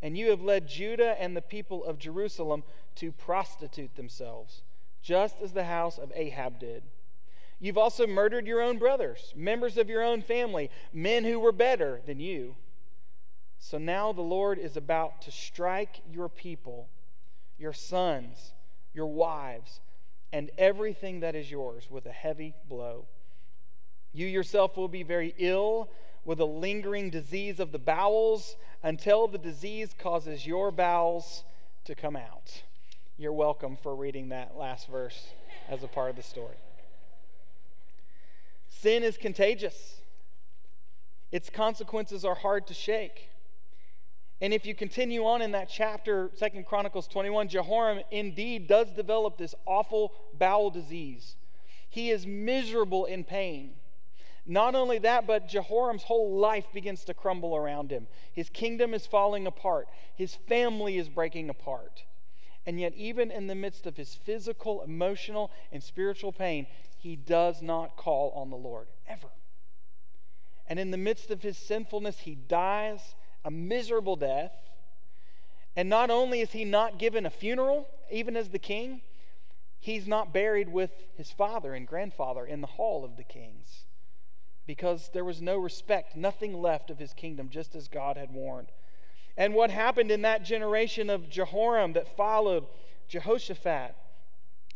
And 0.03 0.17
you 0.17 0.31
have 0.31 0.41
led 0.41 0.67
Judah 0.67 1.21
and 1.21 1.37
the 1.37 1.43
people 1.43 1.85
of 1.85 1.99
Jerusalem 1.99 2.63
to 2.97 3.13
prostitute 3.13 3.95
themselves, 3.97 4.63
just 5.03 5.37
as 5.43 5.53
the 5.53 5.65
house 5.65 5.99
of 5.99 6.13
Ahab 6.15 6.59
did. 6.59 6.83
You've 7.59 7.79
also 7.79 8.07
murdered 8.07 8.47
your 8.47 8.63
own 8.63 8.79
brothers, 8.79 9.35
members 9.37 9.77
of 9.77 9.91
your 9.91 10.03
own 10.03 10.23
family, 10.23 10.71
men 10.93 11.25
who 11.25 11.39
were 11.39 11.53
better 11.53 12.01
than 12.07 12.19
you. 12.19 12.57
So 13.59 13.77
now 13.77 14.13
the 14.13 14.23
Lord 14.23 14.59
is 14.59 14.77
about 14.77 15.23
to 15.23 15.31
strike 15.31 16.01
your 16.11 16.31
people, 16.31 16.89
your 17.59 17.75
sons, 17.75 18.55
your 18.95 19.07
wives, 19.07 19.81
and 20.33 20.51
everything 20.57 21.21
that 21.21 21.35
is 21.35 21.51
yours 21.51 21.89
with 21.91 22.07
a 22.07 22.13
heavy 22.13 22.55
blow. 22.69 23.05
You 24.13 24.27
yourself 24.27 24.77
will 24.77 24.89
be 24.89 25.03
very 25.03 25.35
ill 25.39 25.91
with 26.25 26.41
a 26.41 26.45
lingering 26.45 27.11
disease 27.11 27.61
of 27.61 27.73
the 27.73 27.79
bowels 27.79 28.57
until 28.83 29.29
the 29.29 29.39
disease 29.39 29.95
causes 29.99 30.47
your 30.47 30.71
bowels 30.71 31.45
to 31.85 31.95
come 31.95 32.17
out. 32.17 32.63
You're 33.21 33.35
welcome 33.35 33.77
for 33.77 33.95
reading 33.95 34.31
that 34.31 34.57
last 34.57 34.89
verse 34.89 35.27
as 35.69 35.83
a 35.83 35.89
part 35.89 36.09
of 36.09 36.17
the 36.17 36.23
story. 36.23 36.57
Sin 38.67 39.03
is 39.03 39.19
contagious. 39.19 39.97
Its 41.31 41.51
consequences 41.51 42.25
are 42.25 42.35
hard 42.35 42.67
to 42.69 42.73
shake. 42.73 43.29
And 44.41 44.55
if 44.55 44.65
you 44.65 44.75
continue 44.75 45.27
on 45.27 45.43
in 45.43 45.53
that 45.53 45.69
chapter, 45.69 46.31
Second 46.35 46.65
Chronicles 46.65 47.07
21, 47.09 47.49
Jehoram 47.49 48.01
indeed 48.11 48.67
does 48.67 48.91
develop 48.93 49.37
this 49.37 49.55
awful 49.67 50.15
bowel 50.39 50.71
disease. 50.71 51.37
He 51.91 52.09
is 52.09 52.27
miserable 52.27 53.05
in 53.05 53.25
pain. 53.25 53.73
Not 54.47 54.75
only 54.75 54.97
that, 54.97 55.27
but 55.27 55.47
Jehoram's 55.47 56.05
whole 56.05 56.39
life 56.39 56.69
begins 56.73 57.05
to 57.05 57.13
crumble 57.13 57.55
around 57.55 57.91
him. 57.91 58.07
His 58.33 58.49
kingdom 58.49 58.95
is 58.95 59.07
falling 59.07 59.47
apart, 59.47 59.89
his 60.17 60.35
family 60.35 60.97
is 60.97 61.11
breaking 61.11 61.51
apart. 61.51 62.05
And 62.67 62.79
yet, 62.79 62.95
even 62.95 63.31
in 63.31 63.47
the 63.47 63.55
midst 63.55 63.87
of 63.87 63.97
his 63.97 64.15
physical, 64.15 64.83
emotional, 64.83 65.51
and 65.73 65.83
spiritual 65.83 66.33
pain, 66.33 66.67
he 66.99 67.17
does 67.17 67.63
not 67.63 67.97
call 67.97 68.31
on 68.33 68.51
the 68.51 68.57
Lord, 68.57 68.89
ever. 69.09 69.29
And 70.67 70.79
in 70.79 70.91
the 70.91 70.99
midst 70.99 71.31
of 71.31 71.43
his 71.43 71.57
sinfulness, 71.57 72.21
he 72.21 72.35
dies 72.35 73.15
a 73.45 73.51
miserable 73.51 74.17
death. 74.17 74.53
And 75.75 75.89
not 75.89 76.11
only 76.11 76.41
is 76.41 76.53
he 76.53 76.65
not 76.65 76.99
given 76.99 77.25
a 77.25 77.31
funeral, 77.31 77.89
even 78.11 78.37
as 78.37 78.51
the 78.51 78.59
king, 78.59 79.01
he's 79.79 80.07
not 80.07 80.33
buried 80.33 80.69
with 80.69 80.91
his 81.17 81.31
father 81.31 81.75
and 81.75 81.87
grandfather 81.87 82.45
in 82.45 82.61
the 82.61 82.67
hall 82.67 83.05
of 83.05 83.17
the 83.17 83.25
kings 83.25 83.85
because 84.67 85.11
there 85.13 85.25
was 85.25 85.43
no 85.43 85.57
respect, 85.57 86.15
nothing 86.15 86.61
left 86.61 86.91
of 86.91 86.99
his 87.01 87.13
kingdom, 87.13 87.49
just 87.49 87.75
as 87.75 87.89
God 87.89 88.17
had 88.17 88.31
warned. 88.31 88.69
And 89.37 89.55
what 89.55 89.71
happened 89.71 90.11
in 90.11 90.23
that 90.23 90.45
generation 90.45 91.11
of 91.11 91.29
Jehoram 91.29 91.93
that 91.95 92.17
followed 92.17 92.67
Jehoshaphat? 93.09 93.95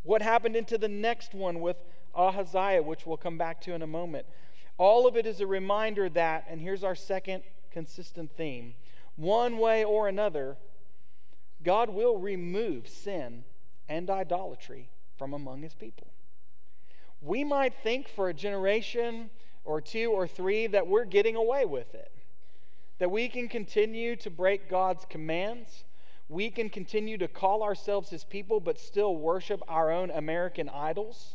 What 0.03 0.23
happened 0.23 0.57
into 0.57 0.79
the 0.79 0.89
next 0.89 1.35
one 1.35 1.61
with 1.61 1.77
Ahaziah, 2.15 2.83
which 2.83 3.07
we'll 3.07 3.17
come 3.17 3.39
back 3.39 3.61
to 3.63 3.73
in 3.75 3.83
a 3.83 3.87
moment? 3.87 4.27
All 4.79 5.07
of 5.07 5.17
it 5.17 5.27
is 5.27 5.41
a 5.41 5.47
reminder 5.47 6.09
that, 6.11 6.47
and 6.49 6.61
here's 6.61 6.85
our 6.85 6.95
second 6.95 7.43
consistent 7.71 8.31
theme 8.37 8.75
one 9.17 9.59
way 9.59 9.85
or 9.85 10.09
another, 10.09 10.57
God 11.63 11.89
will 11.89 12.19
remove 12.19 12.89
sin 12.89 13.45
and 13.89 14.11
idolatry 14.11 14.89
from 15.17 15.35
among 15.35 15.63
his 15.63 15.75
people. 15.75 16.09
We 17.21 17.45
might 17.45 17.75
think 17.83 18.09
for 18.09 18.29
a 18.29 18.35
generation 18.35 19.31
or 19.65 19.81
two 19.81 20.11
or 20.11 20.27
three 20.27 20.67
that 20.67 20.87
we're 20.87 21.05
getting 21.05 21.37
away 21.37 21.65
with 21.65 21.95
it 21.95 22.11
that 22.99 23.11
we 23.11 23.29
can 23.29 23.49
continue 23.49 24.17
to 24.17 24.31
break 24.31 24.69
God's 24.69 25.05
commands. 25.09 25.85
We 26.29 26.51
can 26.51 26.71
continue 26.71 27.19
to 27.19 27.29
call 27.29 27.63
ourselves 27.63 28.11
his 28.11 28.25
people, 28.25 28.61
but 28.61 28.79
still 28.79 29.17
worship 29.17 29.63
our 29.69 29.91
own 29.91 30.11
American 30.11 30.69
idols. 30.69 31.35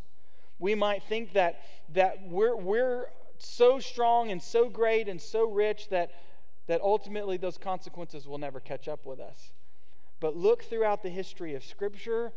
We 0.57 0.75
might 0.75 1.03
think 1.03 1.33
that, 1.33 1.61
that 1.93 2.27
we're, 2.27 2.55
we're 2.55 3.07
so 3.37 3.79
strong 3.79 4.31
and 4.31 4.41
so 4.41 4.69
great 4.69 5.07
and 5.07 5.21
so 5.21 5.49
rich 5.49 5.89
that, 5.89 6.11
that 6.67 6.81
ultimately 6.81 7.37
those 7.37 7.57
consequences 7.57 8.27
will 8.27 8.37
never 8.37 8.59
catch 8.59 8.87
up 8.87 9.05
with 9.05 9.19
us. 9.19 9.53
But 10.19 10.35
look 10.35 10.63
throughout 10.63 11.01
the 11.01 11.09
history 11.09 11.55
of 11.55 11.63
Scripture 11.63 12.33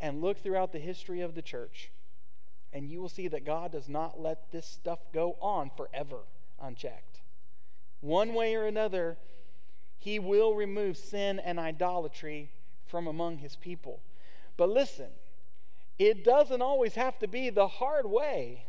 and 0.00 0.20
look 0.20 0.42
throughout 0.42 0.72
the 0.72 0.78
history 0.78 1.20
of 1.20 1.34
the 1.34 1.42
church, 1.42 1.90
and 2.72 2.90
you 2.90 3.00
will 3.00 3.08
see 3.08 3.28
that 3.28 3.46
God 3.46 3.72
does 3.72 3.88
not 3.88 4.20
let 4.20 4.50
this 4.50 4.66
stuff 4.66 4.98
go 5.14 5.36
on 5.40 5.70
forever 5.76 6.18
unchecked. 6.60 7.21
One 8.02 8.34
way 8.34 8.56
or 8.56 8.66
another, 8.66 9.16
he 9.96 10.18
will 10.18 10.54
remove 10.54 10.96
sin 10.96 11.38
and 11.38 11.58
idolatry 11.58 12.50
from 12.84 13.06
among 13.06 13.38
his 13.38 13.56
people. 13.56 14.00
But 14.56 14.68
listen, 14.68 15.08
it 15.98 16.24
doesn't 16.24 16.60
always 16.60 16.96
have 16.96 17.18
to 17.20 17.28
be 17.28 17.48
the 17.48 17.68
hard 17.68 18.04
way 18.04 18.66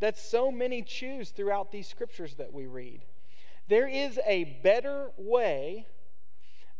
that 0.00 0.18
so 0.18 0.50
many 0.50 0.82
choose 0.82 1.30
throughout 1.30 1.70
these 1.70 1.88
scriptures 1.88 2.34
that 2.34 2.52
we 2.52 2.66
read. 2.66 3.02
There 3.68 3.88
is 3.88 4.18
a 4.26 4.58
better 4.62 5.10
way 5.16 5.86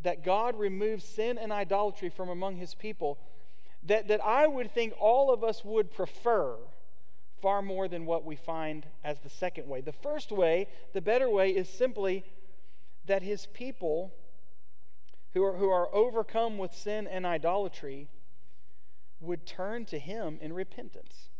that 0.02 0.24
God 0.24 0.58
removes 0.58 1.04
sin 1.04 1.38
and 1.38 1.52
idolatry 1.52 2.10
from 2.10 2.28
among 2.28 2.56
his 2.56 2.74
people 2.74 3.18
that, 3.84 4.08
that 4.08 4.20
I 4.24 4.48
would 4.48 4.72
think 4.72 4.92
all 4.98 5.32
of 5.32 5.44
us 5.44 5.64
would 5.64 5.92
prefer 5.92 6.56
far 7.40 7.62
more 7.62 7.88
than 7.88 8.06
what 8.06 8.24
we 8.24 8.36
find 8.36 8.86
as 9.04 9.18
the 9.20 9.30
second 9.30 9.68
way. 9.68 9.80
The 9.80 9.92
first 9.92 10.32
way, 10.32 10.68
the 10.92 11.00
better 11.00 11.28
way, 11.28 11.50
is 11.50 11.68
simply 11.68 12.24
that 13.06 13.22
his 13.22 13.46
people 13.46 14.12
who 15.34 15.44
are, 15.44 15.56
who 15.56 15.68
are 15.68 15.94
overcome 15.94 16.58
with 16.58 16.72
sin 16.72 17.06
and 17.06 17.26
idolatry 17.26 18.08
would 19.20 19.46
turn 19.46 19.84
to 19.86 19.98
him 19.98 20.38
in 20.40 20.52
repentance. 20.52 21.30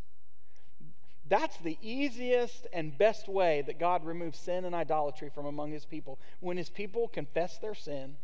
That's 1.29 1.57
the 1.59 1.79
easiest 1.83 2.67
and 2.73 2.97
best 2.97 3.29
way 3.29 3.63
that 3.67 3.81
God 3.81 4.05
removes 4.05 4.39
sin 4.39 4.65
and 4.65 4.75
idolatry 4.75 5.29
from 5.29 5.47
among 5.47 5.73
his 5.73 5.85
people. 5.85 6.21
When 6.41 6.57
his 6.57 6.71
people 6.71 7.09
confess 7.09 7.59
their 7.59 7.75
sin, 7.75 8.17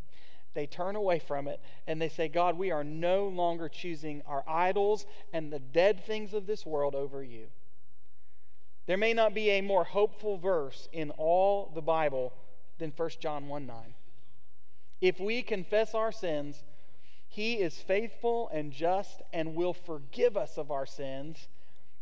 they 0.55 0.67
turn 0.67 0.95
away 0.95 1.19
from 1.19 1.49
it 1.49 1.61
and 1.87 2.01
they 2.01 2.09
say, 2.09 2.29
God, 2.29 2.57
we 2.57 2.71
are 2.71 2.85
no 2.85 3.27
longer 3.29 3.69
choosing 3.69 4.23
our 4.27 4.45
idols 4.47 5.07
and 5.33 5.53
the 5.53 5.59
dead 5.59 6.05
things 6.05 6.35
of 6.35 6.47
this 6.47 6.65
world 6.65 6.95
over 6.95 7.25
you. 7.25 7.47
There 8.87 8.97
may 8.97 9.13
not 9.13 9.35
be 9.35 9.51
a 9.51 9.61
more 9.61 9.85
hopeful 9.85 10.39
verse 10.39 10.89
in 10.93 11.11
all 11.13 11.71
the 11.75 11.83
Bible 11.83 12.33
than 12.79 12.93
1 12.97 13.11
John 13.21 13.49
1 13.49 13.67
9. 13.67 13.95
If 15.01 15.21
we 15.21 15.43
confess 15.43 15.95
our 15.95 16.13
sins, 16.13 16.63
he 17.29 17.55
is 17.55 17.81
faithful 17.81 18.49
and 18.53 18.73
just 18.73 19.23
and 19.33 19.55
will 19.55 19.73
forgive 19.73 20.37
us 20.37 20.59
of 20.59 20.71
our 20.71 20.87
sins 20.87 21.49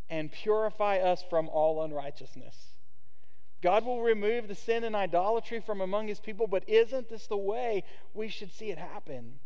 and 0.09 0.33
purify 0.33 0.99
us 0.99 1.23
from 1.31 1.49
all 1.49 1.83
unrighteousness. 1.83 2.57
God 3.63 3.85
will 3.85 4.01
remove 4.01 4.49
the 4.49 4.55
sin 4.55 4.85
and 4.85 4.97
idolatry 4.97 5.61
from 5.61 5.81
among 5.81 6.09
his 6.09 6.19
people, 6.19 6.47
but 6.47 6.69
isn't 6.69 7.09
this 7.09 7.27
the 7.27 7.37
way 7.37 7.85
we 8.15 8.29
should 8.29 8.53
see 8.53 8.71
it 8.71 8.79
happen? 8.79 9.39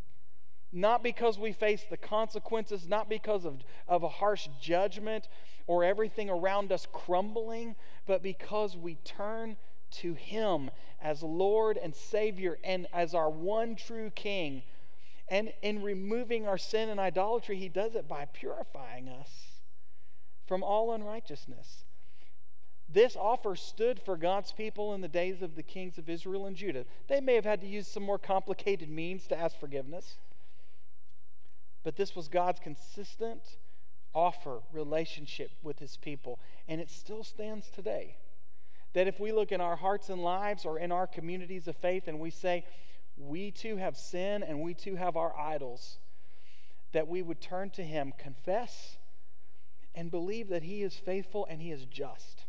Not 0.76 1.04
because 1.04 1.38
we 1.38 1.52
face 1.52 1.84
the 1.88 1.96
consequences, 1.96 2.88
not 2.88 3.08
because 3.08 3.44
of, 3.44 3.62
of 3.86 4.02
a 4.02 4.08
harsh 4.08 4.48
judgment, 4.60 5.28
or 5.68 5.84
everything 5.84 6.28
around 6.28 6.72
us 6.72 6.88
crumbling, 6.92 7.76
but 8.06 8.24
because 8.24 8.76
we 8.76 8.96
turn 8.96 9.56
to 9.92 10.14
Him 10.14 10.70
as 11.00 11.22
Lord 11.22 11.78
and 11.78 11.94
Savior 11.94 12.58
and 12.64 12.88
as 12.92 13.14
our 13.14 13.30
one 13.30 13.76
true 13.76 14.10
King. 14.10 14.62
And 15.28 15.52
in 15.62 15.80
removing 15.82 16.48
our 16.48 16.58
sin 16.58 16.88
and 16.88 16.98
idolatry, 16.98 17.56
He 17.56 17.68
does 17.68 17.94
it 17.94 18.08
by 18.08 18.26
purifying 18.32 19.08
us 19.08 19.60
from 20.46 20.64
all 20.64 20.92
unrighteousness. 20.92 21.84
This 22.88 23.14
offer 23.14 23.54
stood 23.54 24.00
for 24.00 24.16
God's 24.16 24.50
people 24.50 24.92
in 24.92 25.00
the 25.00 25.08
days 25.08 25.40
of 25.40 25.54
the 25.54 25.62
kings 25.62 25.98
of 25.98 26.08
Israel 26.08 26.46
and 26.46 26.56
Judah. 26.56 26.84
They 27.08 27.20
may 27.20 27.34
have 27.34 27.44
had 27.44 27.60
to 27.60 27.66
use 27.66 27.86
some 27.86 28.02
more 28.02 28.18
complicated 28.18 28.90
means 28.90 29.26
to 29.28 29.38
ask 29.38 29.58
forgiveness, 29.58 30.16
but 31.84 31.96
this 31.96 32.16
was 32.16 32.28
God's 32.28 32.58
consistent 32.58 33.42
offer 34.14 34.60
relationship 34.72 35.50
with 35.62 35.78
his 35.78 35.96
people. 35.96 36.40
And 36.66 36.80
it 36.80 36.90
still 36.90 37.22
stands 37.22 37.68
today. 37.70 38.16
That 38.94 39.08
if 39.08 39.20
we 39.20 39.32
look 39.32 39.52
in 39.52 39.60
our 39.60 39.76
hearts 39.76 40.08
and 40.08 40.22
lives 40.22 40.64
or 40.64 40.78
in 40.78 40.92
our 40.92 41.06
communities 41.06 41.68
of 41.68 41.76
faith 41.76 42.08
and 42.08 42.18
we 42.18 42.30
say, 42.30 42.64
we 43.16 43.50
too 43.50 43.76
have 43.76 43.96
sin 43.96 44.42
and 44.42 44.60
we 44.60 44.74
too 44.74 44.96
have 44.96 45.16
our 45.16 45.36
idols, 45.36 45.98
that 46.92 47.08
we 47.08 47.22
would 47.22 47.40
turn 47.40 47.70
to 47.70 47.82
him, 47.82 48.12
confess, 48.18 48.96
and 49.94 50.10
believe 50.10 50.48
that 50.48 50.62
he 50.62 50.82
is 50.82 50.94
faithful 50.94 51.46
and 51.50 51.60
he 51.60 51.70
is 51.70 51.84
just. 51.86 52.44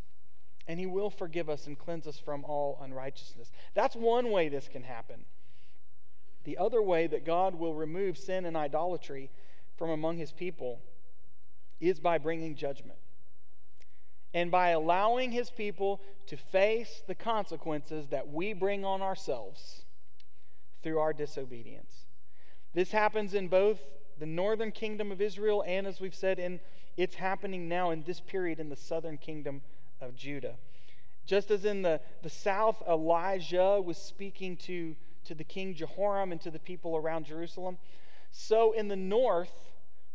And 0.67 0.79
he 0.79 0.85
will 0.85 1.09
forgive 1.09 1.49
us 1.49 1.67
and 1.67 1.77
cleanse 1.77 2.07
us 2.07 2.19
from 2.19 2.43
all 2.45 2.79
unrighteousness. 2.81 3.51
That's 3.73 3.95
one 3.95 4.31
way 4.31 4.49
this 4.49 4.67
can 4.67 4.83
happen. 4.83 5.25
The 6.45 6.57
other 6.57 6.81
way 6.81 7.07
that 7.07 7.25
God 7.25 7.55
will 7.55 7.73
remove 7.73 8.17
sin 8.17 8.45
and 8.45 8.55
idolatry 8.55 9.29
from 9.77 9.89
among 9.89 10.17
his 10.17 10.31
people 10.31 10.81
is 11.79 11.99
by 11.99 12.17
bringing 12.17 12.55
judgment 12.55 12.97
and 14.33 14.51
by 14.51 14.69
allowing 14.69 15.31
his 15.31 15.49
people 15.49 16.01
to 16.27 16.37
face 16.37 17.03
the 17.07 17.15
consequences 17.15 18.07
that 18.09 18.29
we 18.29 18.53
bring 18.53 18.83
on 18.83 19.01
ourselves 19.01 19.85
through 20.83 20.99
our 20.99 21.13
disobedience. 21.13 22.05
This 22.73 22.91
happens 22.91 23.33
in 23.33 23.47
both 23.47 23.79
the 24.19 24.25
northern 24.25 24.71
kingdom 24.71 25.11
of 25.11 25.21
Israel, 25.21 25.63
and 25.65 25.87
as 25.87 25.99
we've 25.99 26.15
said, 26.15 26.39
in 26.39 26.59
it's 26.97 27.15
happening 27.15 27.67
now 27.67 27.91
in 27.91 28.03
this 28.03 28.21
period 28.21 28.59
in 28.59 28.69
the 28.69 28.75
southern 28.75 29.17
kingdom 29.17 29.61
of 29.99 30.15
Judah. 30.15 30.55
Just 31.25 31.51
as 31.51 31.65
in 31.65 31.81
the, 31.81 31.99
the 32.21 32.29
south, 32.29 32.81
Elijah 32.87 33.81
was 33.83 33.97
speaking 33.97 34.55
to, 34.57 34.95
to 35.25 35.35
the 35.35 35.43
king 35.43 35.73
Jehoram 35.73 36.31
and 36.31 36.41
to 36.41 36.51
the 36.51 36.59
people 36.59 36.95
around 36.95 37.25
Jerusalem, 37.25 37.77
so 38.31 38.73
in 38.73 38.87
the 38.87 38.95
north, 38.95 39.53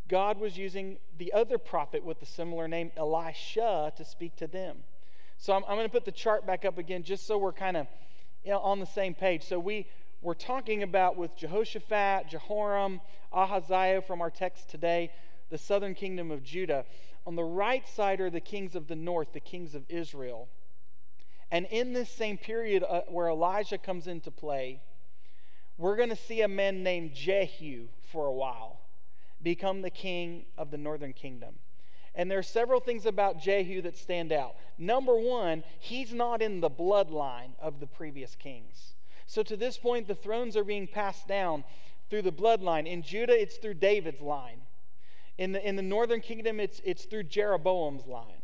God 0.09 0.39
was 0.39 0.59
using 0.59 0.99
the 1.19 1.33
other 1.33 1.57
prophet 1.57 2.05
with 2.05 2.21
the 2.21 2.27
similar 2.27 2.69
name, 2.69 2.91
Elisha, 2.97 3.93
to 3.97 4.05
speak 4.05 4.37
to 4.37 4.47
them. 4.47 4.79
So 5.39 5.55
I'm, 5.55 5.65
I'm 5.69 5.77
going 5.77 5.87
to 5.87 5.93
put 5.93 6.05
the 6.05 6.13
chart 6.13 6.47
back 6.47 6.65
up 6.65 6.77
again 6.77 7.03
just 7.03 7.27
so 7.27 7.39
we're 7.39 7.53
kind 7.53 7.77
of 7.77 7.87
you 8.45 8.51
know, 8.51 8.59
on 8.59 8.81
the 8.81 8.87
same 8.87 9.15
page. 9.15 9.45
So 9.45 9.59
we, 9.59 9.87
we're 10.21 10.35
talking 10.35 10.83
about 10.83 11.17
with 11.17 11.37
Jehoshaphat, 11.37 12.29
Jehoram, 12.29 13.01
Ahaziah 13.33 14.03
from 14.03 14.21
our 14.21 14.31
text 14.31 14.69
today, 14.69 15.11
the 15.49 15.59
southern 15.59 15.95
kingdom 15.95 16.31
of 16.31 16.43
Judah. 16.43 16.85
On 17.27 17.37
the 17.37 17.45
right 17.45 17.87
side 17.89 18.21
are 18.21 18.31
the 18.31 18.41
kings 18.41 18.75
of 18.75 18.87
the 18.87 18.97
north, 18.97 19.33
the 19.33 19.41
kings 19.41 19.75
of 19.75 19.85
Israel. 19.89 20.49
And 21.51 21.67
in 21.67 21.93
this 21.93 22.11
same 22.11 22.37
period 22.37 22.83
uh, 22.83 23.03
where 23.09 23.29
Elijah 23.29 23.79
comes 23.79 24.07
into 24.07 24.31
play, 24.31 24.81
we're 25.81 25.97
going 25.97 26.11
to 26.11 26.17
see 26.17 26.43
a 26.43 26.49
man 26.49 26.83
named 26.83 27.15
Jehu 27.15 27.89
for 28.13 28.27
a 28.27 28.33
while 28.33 28.81
become 29.43 29.81
the 29.81 29.91
king 29.91 30.45
of 30.59 30.71
the 30.71 30.77
northern 30.77 31.15
kingdom. 31.15 31.55
And 32.15 32.31
there 32.31 32.39
are 32.39 32.43
several 32.43 32.81
things 32.81 33.07
about 33.07 33.41
Jehu 33.41 33.81
that 33.83 33.97
stand 33.97 34.31
out. 34.31 34.57
Number 34.77 35.17
one, 35.17 35.65
he's 35.79 36.13
not 36.13 36.43
in 36.43 36.61
the 36.61 36.69
bloodline 36.69 37.53
of 37.59 37.81
the 37.81 37.87
previous 37.87 38.35
kings. 38.35 38.95
So 39.27 39.43
to 39.43 39.57
this 39.57 39.79
point, 39.79 40.07
the 40.07 40.15
thrones 40.15 40.57
are 40.57 40.65
being 40.65 40.87
passed 40.87 41.27
down 41.27 41.65
through 42.11 42.23
the 42.23 42.33
bloodline. 42.33 42.87
In 42.87 43.03
Judah, 43.03 43.41
it's 43.41 43.57
through 43.57 43.75
David's 43.75 44.21
line. 44.21 44.61
In 45.39 45.53
the, 45.53 45.67
in 45.67 45.77
the 45.77 45.83
northern 45.83 46.21
kingdom, 46.21 46.61
it's, 46.61 46.83
it's 46.85 47.07
through 47.07 47.23
Jeroboam's 47.23 48.07
line. 48.07 48.40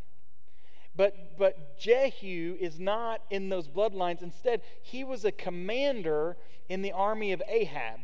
But, 0.97 1.37
but 1.39 1.79
Jehu 1.79 2.57
is 2.59 2.79
not 2.79 3.21
in 3.31 3.49
those 3.49 3.69
bloodlines. 3.69 4.23
Instead, 4.23 4.63
he 4.83 5.05
was 5.05 5.25
a 5.25 5.33
commander 5.33 6.37
in 6.69 6.83
the 6.83 6.93
army 6.93 7.33
of 7.33 7.43
Ahab. 7.49 8.01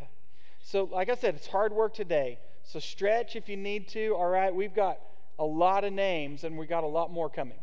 So, 0.62 0.85
like 0.85 1.09
I 1.09 1.14
said, 1.14 1.35
it's 1.35 1.46
hard 1.46 1.72
work 1.72 1.94
today. 1.94 2.38
So, 2.64 2.78
stretch 2.78 3.35
if 3.35 3.48
you 3.48 3.57
need 3.57 3.88
to. 3.88 4.14
All 4.14 4.28
right, 4.28 4.55
we've 4.55 4.74
got 4.74 4.98
a 5.38 5.44
lot 5.44 5.85
of 5.85 5.92
names 5.92 6.44
and 6.44 6.59
we 6.59 6.66
got 6.66 6.85
a 6.85 6.88
lot 6.88 7.11
more 7.11 7.31
coming. 7.31 7.59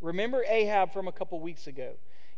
Remember 0.00 0.44
Ahab 0.48 0.92
from 0.92 1.08
a 1.08 1.12
couple 1.12 1.38
weeks 1.40 1.66
ago. 1.66 1.92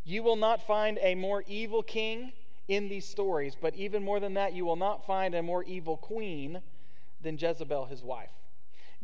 You 0.05 0.23
will 0.23 0.37
not 0.37 0.67
find 0.67 0.99
a 1.01 1.15
more 1.15 1.45
evil 1.47 1.83
king 1.83 2.33
in 2.67 2.89
these 2.89 3.07
stories, 3.07 3.57
but 3.61 3.75
even 3.75 4.03
more 4.03 4.21
than 4.21 4.35
that, 4.35 4.53
you 4.53 4.65
will 4.65 4.77
not 4.77 5.07
find 5.07 5.35
a 5.35 5.43
more 5.43 5.63
evil 5.65 5.97
queen 5.97 6.61
than 7.21 7.39
Jezebel, 7.39 7.87
his 7.87 8.03
wife. 8.03 8.31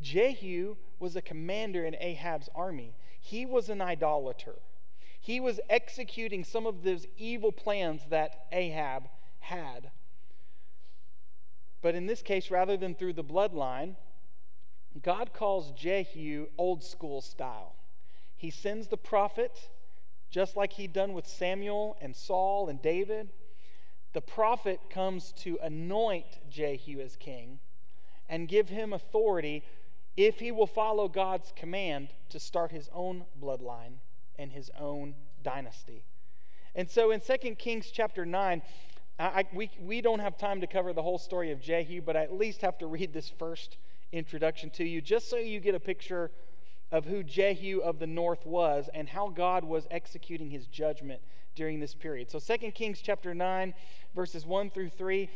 Jehu 0.04 0.76
was 1.00 1.16
a 1.16 1.22
commander 1.22 1.84
in 1.84 1.96
Ahab's 1.98 2.50
army. 2.54 2.94
He 3.18 3.46
was 3.46 3.70
an 3.70 3.80
idolater. 3.80 4.56
He 5.18 5.40
was 5.40 5.58
executing 5.70 6.44
some 6.44 6.66
of 6.66 6.82
those 6.82 7.06
evil 7.16 7.50
plans 7.50 8.02
that 8.10 8.46
Ahab 8.52 9.08
had. 9.40 9.90
But 11.80 11.94
in 11.94 12.06
this 12.06 12.20
case, 12.20 12.50
rather 12.50 12.76
than 12.76 12.94
through 12.94 13.14
the 13.14 13.24
bloodline, 13.24 13.96
God 15.02 15.32
calls 15.32 15.72
Jehu 15.72 16.48
old 16.58 16.84
school 16.84 17.22
style. 17.22 17.74
He 18.36 18.50
sends 18.50 18.88
the 18.88 18.98
prophet, 18.98 19.70
just 20.30 20.56
like 20.56 20.74
he'd 20.74 20.92
done 20.92 21.14
with 21.14 21.26
Samuel 21.26 21.96
and 22.02 22.14
Saul 22.14 22.68
and 22.68 22.80
David. 22.82 23.30
The 24.12 24.20
prophet 24.20 24.80
comes 24.90 25.32
to 25.38 25.58
anoint 25.62 26.50
Jehu 26.50 27.00
as 27.00 27.16
king 27.16 27.58
and 28.28 28.48
give 28.48 28.68
him 28.68 28.92
authority 28.92 29.64
if 30.16 30.38
he 30.38 30.53
will 30.53 30.66
follow 30.66 31.09
God's 31.09 31.53
command 31.57 32.09
to 32.31 32.38
start 32.38 32.70
his 32.70 32.88
own 32.92 33.24
bloodline 33.40 33.94
and 34.38 34.53
his 34.53 34.70
own 34.79 35.14
dynasty. 35.42 36.05
And 36.74 36.88
so 36.88 37.11
in 37.11 37.20
2 37.20 37.55
Kings 37.57 37.90
chapter 37.92 38.27
9, 38.27 38.62
I, 39.18 39.44
we, 39.55 39.70
we 39.81 40.00
don't 40.00 40.18
have 40.18 40.37
time 40.37 40.61
to 40.61 40.66
cover 40.66 40.92
the 40.92 41.03
whole 41.03 41.18
story 41.18 41.53
of 41.53 41.61
Jehu, 41.61 42.00
but 42.00 42.16
I 42.16 42.22
at 42.22 42.33
least 42.33 42.62
have 42.62 42.79
to 42.79 42.87
read 42.87 43.12
this 43.12 43.29
first 43.29 43.77
introduction 44.11 44.70
to 44.70 44.85
you, 44.85 45.00
just 45.00 45.31
so 45.31 45.37
you 45.37 45.61
get 45.61 45.74
a 45.74 45.81
picture 45.81 46.31
of 46.90 47.05
who 47.05 47.22
Jehu 47.22 47.81
of 47.81 47.98
the 47.98 48.07
north 48.07 48.44
was 48.44 48.88
and 48.92 49.09
how 49.09 49.29
God 49.29 49.64
was 49.64 49.87
executing 49.90 50.50
his 50.50 50.66
judgment 50.66 51.20
during 51.55 51.79
this 51.79 51.94
period. 51.94 52.31
So 52.31 52.38
2 52.38 52.72
Kings 52.72 53.00
chapter 53.00 53.35
9, 53.35 53.74
verses 54.14 54.44
1 54.44 54.70
through 54.70 54.90
3. 54.90 55.29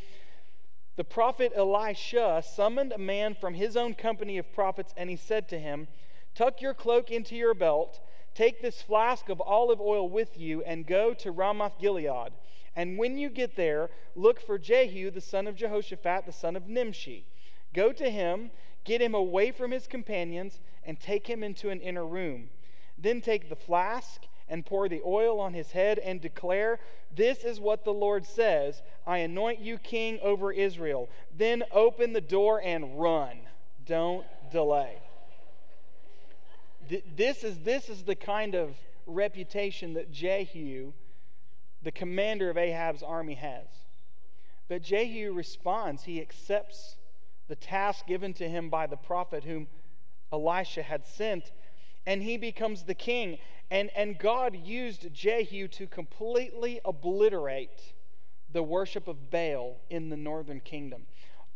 The 0.98 1.04
prophet 1.04 1.52
Elisha 1.54 2.42
summoned 2.44 2.92
a 2.92 2.98
man 2.98 3.34
from 3.34 3.54
his 3.54 3.76
own 3.76 3.94
company 3.94 4.36
of 4.36 4.52
prophets, 4.52 4.92
and 4.96 5.08
he 5.08 5.16
said 5.16 5.48
to 5.48 5.58
him, 5.58 5.88
Tuck 6.34 6.60
your 6.60 6.74
cloak 6.74 7.10
into 7.10 7.34
your 7.34 7.54
belt, 7.54 8.00
take 8.34 8.60
this 8.60 8.82
flask 8.82 9.30
of 9.30 9.40
olive 9.40 9.80
oil 9.80 10.06
with 10.08 10.38
you, 10.38 10.62
and 10.64 10.86
go 10.86 11.14
to 11.14 11.30
Ramoth 11.30 11.78
Gilead. 11.78 12.32
And 12.76 12.98
when 12.98 13.16
you 13.16 13.30
get 13.30 13.56
there, 13.56 13.88
look 14.14 14.40
for 14.40 14.58
Jehu, 14.58 15.10
the 15.10 15.20
son 15.20 15.46
of 15.46 15.56
Jehoshaphat, 15.56 16.26
the 16.26 16.32
son 16.32 16.56
of 16.56 16.68
Nimshi. 16.68 17.26
Go 17.72 17.92
to 17.92 18.10
him 18.10 18.50
Get 18.88 19.02
him 19.02 19.14
away 19.14 19.50
from 19.50 19.70
his 19.70 19.86
companions 19.86 20.60
and 20.82 20.98
take 20.98 21.26
him 21.26 21.44
into 21.44 21.68
an 21.68 21.82
inner 21.82 22.06
room. 22.06 22.48
Then 22.96 23.20
take 23.20 23.50
the 23.50 23.54
flask 23.54 24.22
and 24.48 24.64
pour 24.64 24.88
the 24.88 25.02
oil 25.04 25.40
on 25.40 25.54
his 25.54 25.72
head 25.72 25.98
and 25.98 26.20
declare, 26.20 26.78
This 27.14 27.44
is 27.44 27.60
what 27.60 27.84
the 27.84 27.92
Lord 27.92 28.26
says 28.26 28.82
I 29.06 29.18
anoint 29.18 29.60
you 29.60 29.78
king 29.78 30.18
over 30.22 30.52
Israel. 30.52 31.08
Then 31.36 31.64
open 31.72 32.12
the 32.12 32.20
door 32.20 32.60
and 32.62 33.00
run. 33.00 33.38
Don't 33.86 34.26
delay. 34.50 34.98
This 37.16 37.44
is, 37.44 37.58
this 37.58 37.88
is 37.88 38.04
the 38.04 38.14
kind 38.14 38.54
of 38.54 38.74
reputation 39.06 39.94
that 39.94 40.10
Jehu, 40.10 40.92
the 41.82 41.92
commander 41.92 42.48
of 42.50 42.56
Ahab's 42.56 43.02
army, 43.02 43.34
has. 43.34 43.66
But 44.68 44.82
Jehu 44.82 45.32
responds. 45.32 46.04
He 46.04 46.20
accepts 46.20 46.96
the 47.48 47.56
task 47.56 48.06
given 48.06 48.34
to 48.34 48.48
him 48.48 48.68
by 48.68 48.86
the 48.86 48.96
prophet 48.96 49.44
whom 49.44 49.66
Elisha 50.32 50.82
had 50.82 51.06
sent, 51.06 51.50
and 52.06 52.22
he 52.22 52.36
becomes 52.36 52.84
the 52.84 52.94
king. 52.94 53.38
And, 53.70 53.90
and 53.94 54.18
God 54.18 54.56
used 54.56 55.12
Jehu 55.12 55.68
to 55.68 55.86
completely 55.86 56.80
obliterate 56.84 57.92
the 58.50 58.62
worship 58.62 59.08
of 59.08 59.30
Baal 59.30 59.76
in 59.90 60.08
the 60.08 60.16
northern 60.16 60.60
kingdom. 60.60 61.02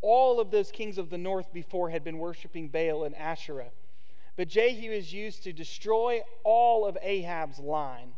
All 0.01 0.39
of 0.39 0.51
those 0.51 0.71
kings 0.71 0.97
of 0.97 1.09
the 1.09 1.17
north 1.17 1.51
before 1.51 1.89
had 1.89 2.03
been 2.03 2.19
worshiping 2.19 2.67
Baal 2.67 3.03
and 3.03 3.15
Asherah. 3.15 3.71
But 4.35 4.47
Jehu 4.47 4.91
is 4.91 5.13
used 5.13 5.43
to 5.43 5.53
destroy 5.53 6.21
all 6.43 6.85
of 6.85 6.97
Ahab's 7.01 7.59
line. 7.59 8.13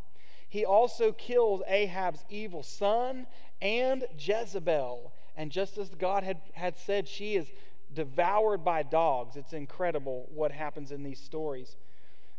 He 0.49 0.65
also 0.65 1.11
kills 1.11 1.61
Ahab's 1.67 2.23
evil 2.29 2.63
son 2.63 3.27
and 3.61 4.05
Jezebel. 4.17 5.13
And 5.37 5.51
just 5.51 5.77
as 5.77 5.89
God 5.89 6.23
had, 6.23 6.41
had 6.53 6.77
said, 6.77 7.07
she 7.07 7.35
is 7.35 7.47
devoured 7.93 8.63
by 8.63 8.83
dogs. 8.83 9.35
It's 9.35 9.53
incredible 9.53 10.27
what 10.33 10.51
happens 10.51 10.91
in 10.91 11.03
these 11.03 11.19
stories. 11.19 11.75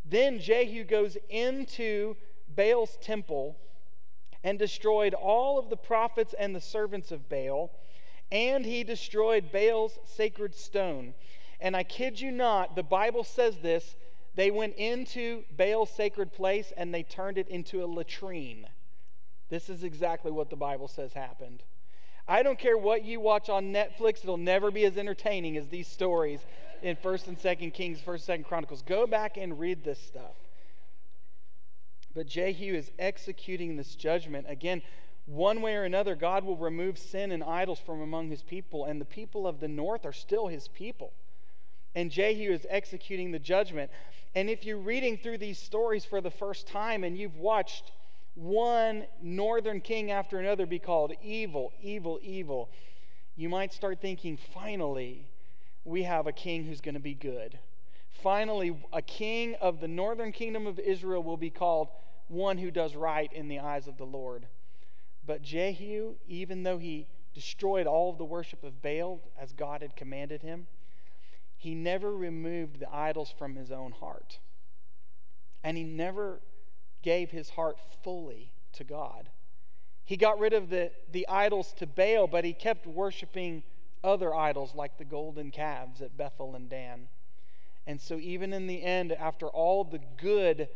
Then 0.08 0.38
Jehu 0.38 0.84
goes 0.84 1.16
into 1.28 2.16
Baal's 2.54 2.96
temple 3.00 3.56
and 4.44 4.58
destroyed 4.58 5.14
all 5.14 5.58
of 5.58 5.68
the 5.68 5.76
prophets 5.76 6.34
and 6.38 6.54
the 6.54 6.60
servants 6.60 7.10
of 7.10 7.28
Baal, 7.28 7.72
and 8.30 8.64
he 8.64 8.84
destroyed 8.84 9.50
Baal's 9.52 9.98
sacred 10.04 10.54
stone. 10.54 11.14
And 11.60 11.76
I 11.76 11.82
kid 11.82 12.20
you 12.20 12.30
not, 12.30 12.76
the 12.76 12.82
Bible 12.82 13.24
says 13.24 13.58
this 13.58 13.96
they 14.36 14.50
went 14.50 14.76
into 14.76 15.44
Baal's 15.56 15.90
sacred 15.90 16.32
place 16.32 16.72
and 16.76 16.92
they 16.92 17.02
turned 17.02 17.38
it 17.38 17.48
into 17.48 17.82
a 17.82 17.86
latrine. 17.86 18.66
This 19.48 19.68
is 19.70 19.82
exactly 19.82 20.30
what 20.30 20.50
the 20.50 20.56
Bible 20.56 20.88
says 20.88 21.14
happened. 21.14 21.62
I 22.28 22.42
don't 22.42 22.58
care 22.58 22.76
what 22.76 23.04
you 23.04 23.18
watch 23.20 23.48
on 23.48 23.72
Netflix, 23.72 24.22
it'll 24.22 24.36
never 24.36 24.70
be 24.70 24.84
as 24.84 24.98
entertaining 24.98 25.56
as 25.56 25.68
these 25.68 25.88
stories 25.88 26.40
in 26.82 26.96
1st 26.96 27.28
and 27.28 27.38
2nd 27.38 27.74
Kings, 27.74 28.00
1st 28.00 28.28
and 28.28 28.44
2nd 28.44 28.48
Chronicles. 28.48 28.82
Go 28.82 29.06
back 29.06 29.36
and 29.36 29.58
read 29.58 29.84
this 29.84 30.00
stuff. 30.00 30.34
But 32.14 32.26
Jehu 32.26 32.74
is 32.74 32.90
executing 32.98 33.76
this 33.76 33.94
judgment. 33.94 34.46
Again, 34.48 34.82
one 35.26 35.60
way 35.60 35.74
or 35.74 35.84
another, 35.84 36.14
God 36.14 36.44
will 36.44 36.56
remove 36.56 36.98
sin 36.98 37.32
and 37.32 37.42
idols 37.42 37.80
from 37.80 38.00
among 38.00 38.30
his 38.30 38.42
people, 38.42 38.84
and 38.84 39.00
the 39.00 39.04
people 39.04 39.46
of 39.46 39.60
the 39.60 39.68
north 39.68 40.06
are 40.06 40.12
still 40.12 40.46
his 40.46 40.68
people. 40.68 41.12
And 41.94 42.10
Jehu 42.10 42.52
is 42.52 42.66
executing 42.70 43.32
the 43.32 43.38
judgment. 43.38 43.90
And 44.34 44.48
if 44.48 44.64
you're 44.64 44.78
reading 44.78 45.18
through 45.18 45.38
these 45.38 45.58
stories 45.58 46.04
for 46.04 46.20
the 46.20 46.30
first 46.30 46.68
time 46.68 47.04
and 47.04 47.16
you've 47.16 47.38
watched 47.38 47.90
one 48.34 49.06
northern 49.22 49.80
king 49.80 50.10
after 50.10 50.38
another 50.38 50.66
be 50.66 50.78
called 50.78 51.12
evil, 51.22 51.72
evil, 51.80 52.20
evil, 52.22 52.68
you 53.34 53.48
might 53.48 53.72
start 53.72 54.00
thinking, 54.00 54.38
finally, 54.54 55.26
we 55.86 56.02
have 56.02 56.26
a 56.26 56.32
king 56.32 56.64
who's 56.64 56.80
going 56.80 56.94
to 56.96 57.00
be 57.00 57.14
good. 57.14 57.58
Finally, 58.22 58.76
a 58.92 59.00
king 59.00 59.54
of 59.60 59.80
the 59.80 59.88
northern 59.88 60.32
kingdom 60.32 60.66
of 60.66 60.78
Israel 60.80 61.22
will 61.22 61.36
be 61.36 61.50
called 61.50 61.88
one 62.28 62.58
who 62.58 62.70
does 62.72 62.96
right 62.96 63.32
in 63.32 63.46
the 63.46 63.60
eyes 63.60 63.86
of 63.86 63.96
the 63.96 64.04
Lord. 64.04 64.46
But 65.24 65.42
Jehu, 65.42 66.16
even 66.26 66.64
though 66.64 66.78
he 66.78 67.06
destroyed 67.34 67.86
all 67.86 68.10
of 68.10 68.18
the 68.18 68.24
worship 68.24 68.64
of 68.64 68.82
Baal 68.82 69.20
as 69.38 69.52
God 69.52 69.82
had 69.82 69.94
commanded 69.94 70.42
him, 70.42 70.66
he 71.56 71.74
never 71.74 72.10
removed 72.10 72.80
the 72.80 72.92
idols 72.92 73.32
from 73.38 73.54
his 73.54 73.70
own 73.70 73.92
heart. 73.92 74.40
And 75.62 75.76
he 75.76 75.84
never 75.84 76.40
gave 77.02 77.30
his 77.30 77.50
heart 77.50 77.78
fully 78.02 78.50
to 78.72 78.84
God. 78.84 79.28
He 80.04 80.16
got 80.16 80.38
rid 80.38 80.52
of 80.52 80.68
the, 80.68 80.90
the 81.12 81.28
idols 81.28 81.72
to 81.78 81.86
Baal, 81.86 82.26
but 82.26 82.44
he 82.44 82.52
kept 82.52 82.86
worshiping 82.86 83.62
other 84.06 84.34
idols 84.34 84.74
like 84.74 84.96
the 84.96 85.04
golden 85.04 85.50
calves 85.50 86.00
at 86.00 86.16
Bethel 86.16 86.54
and 86.54 86.70
Dan. 86.70 87.08
And 87.86 88.00
so, 88.00 88.18
even 88.18 88.52
in 88.52 88.66
the 88.66 88.82
end, 88.82 89.12
after 89.12 89.48
all 89.48 89.84
the 89.84 90.00
good 90.16 90.68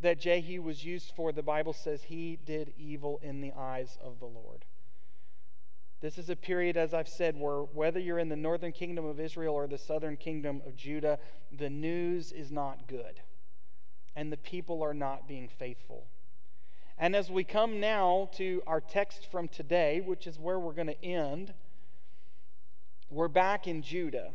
that 0.00 0.20
Jehu 0.20 0.62
was 0.62 0.84
used 0.84 1.12
for, 1.16 1.32
the 1.32 1.42
Bible 1.42 1.72
says 1.72 2.04
he 2.04 2.38
did 2.44 2.72
evil 2.78 3.18
in 3.22 3.40
the 3.40 3.52
eyes 3.52 3.98
of 4.02 4.20
the 4.20 4.26
Lord. 4.26 4.64
This 6.00 6.16
is 6.16 6.30
a 6.30 6.36
period, 6.36 6.76
as 6.76 6.94
I've 6.94 7.08
said, 7.08 7.36
where 7.36 7.62
whether 7.62 7.98
you're 7.98 8.20
in 8.20 8.28
the 8.28 8.36
northern 8.36 8.70
kingdom 8.70 9.04
of 9.04 9.18
Israel 9.18 9.54
or 9.54 9.66
the 9.66 9.78
southern 9.78 10.16
kingdom 10.16 10.62
of 10.64 10.76
Judah, 10.76 11.18
the 11.50 11.68
news 11.68 12.30
is 12.30 12.52
not 12.52 12.86
good. 12.86 13.20
And 14.14 14.32
the 14.32 14.36
people 14.36 14.82
are 14.82 14.94
not 14.94 15.26
being 15.26 15.48
faithful. 15.48 16.06
And 16.96 17.14
as 17.14 17.30
we 17.30 17.44
come 17.44 17.80
now 17.80 18.30
to 18.34 18.62
our 18.66 18.80
text 18.80 19.30
from 19.30 19.48
today, 19.48 20.00
which 20.00 20.26
is 20.26 20.38
where 20.38 20.58
we're 20.58 20.72
going 20.72 20.88
to 20.88 21.04
end, 21.04 21.52
we're 23.10 23.28
back 23.28 23.66
in 23.66 23.82
Judah. 23.82 24.30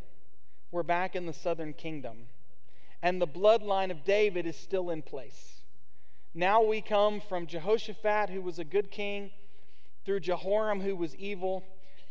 We're 0.71 0.83
back 0.83 1.15
in 1.15 1.25
the 1.25 1.33
southern 1.33 1.73
kingdom. 1.73 2.27
And 3.01 3.21
the 3.21 3.27
bloodline 3.27 3.91
of 3.91 4.03
David 4.03 4.45
is 4.45 4.55
still 4.55 4.89
in 4.89 5.01
place. 5.01 5.61
Now 6.33 6.63
we 6.63 6.81
come 6.81 7.21
from 7.21 7.45
Jehoshaphat, 7.45 8.29
who 8.29 8.41
was 8.41 8.57
a 8.57 8.63
good 8.63 8.89
king 8.89 9.31
through 10.05 10.21
Jehoram, 10.21 10.81
who 10.81 10.95
was 10.95 11.15
evil, 11.15 11.63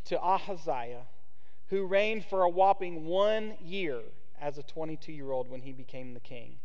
to 0.05 0.20
Ahaziah, 0.20 1.07
who 1.68 1.87
reigned 1.87 2.25
for 2.27 2.42
a 2.42 2.48
whopping 2.48 3.07
one 3.07 3.55
year 3.61 4.01
as 4.40 4.59
a 4.59 4.62
22 4.62 5.12
year 5.12 5.31
old 5.33 5.48
when 5.48 5.62
he 5.62 5.72
became 5.72 6.14
the 6.14 6.20
king. 6.20 6.57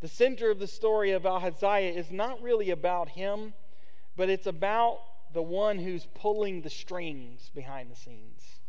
The 0.00 0.08
center 0.08 0.50
of 0.50 0.58
the 0.58 0.66
story 0.66 1.10
of 1.10 1.26
Ahaziah 1.26 1.92
is 1.92 2.10
not 2.10 2.40
really 2.42 2.70
about 2.70 3.10
him, 3.10 3.54
but 4.16 4.30
it's 4.30 4.46
about 4.46 5.00
the 5.32 5.42
one 5.42 5.78
who's 5.78 6.06
pulling 6.14 6.62
the 6.62 6.70
strings 6.70 7.50
behind 7.54 7.90
the 7.90 7.96
scenes, 7.96 8.59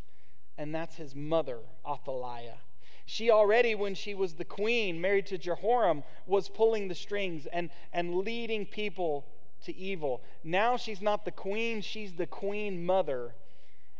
and 0.57 0.73
that's 0.73 0.95
his 0.95 1.15
mother, 1.15 1.59
Athaliah. 1.87 2.57
She 3.05 3.29
already, 3.29 3.75
when 3.75 3.95
she 3.95 4.13
was 4.13 4.35
the 4.35 4.45
queen, 4.45 5.01
married 5.01 5.25
to 5.27 5.37
Jehoram, 5.37 6.03
was 6.25 6.49
pulling 6.49 6.87
the 6.87 6.95
strings 6.95 7.45
and, 7.47 7.69
and 7.91 8.15
leading 8.15 8.65
people 8.65 9.25
to 9.65 9.75
evil. 9.75 10.21
Now 10.43 10.77
she's 10.77 11.01
not 11.01 11.25
the 11.25 11.31
queen, 11.31 11.81
she's 11.81 12.13
the 12.13 12.27
queen 12.27 12.85
mother. 12.85 13.35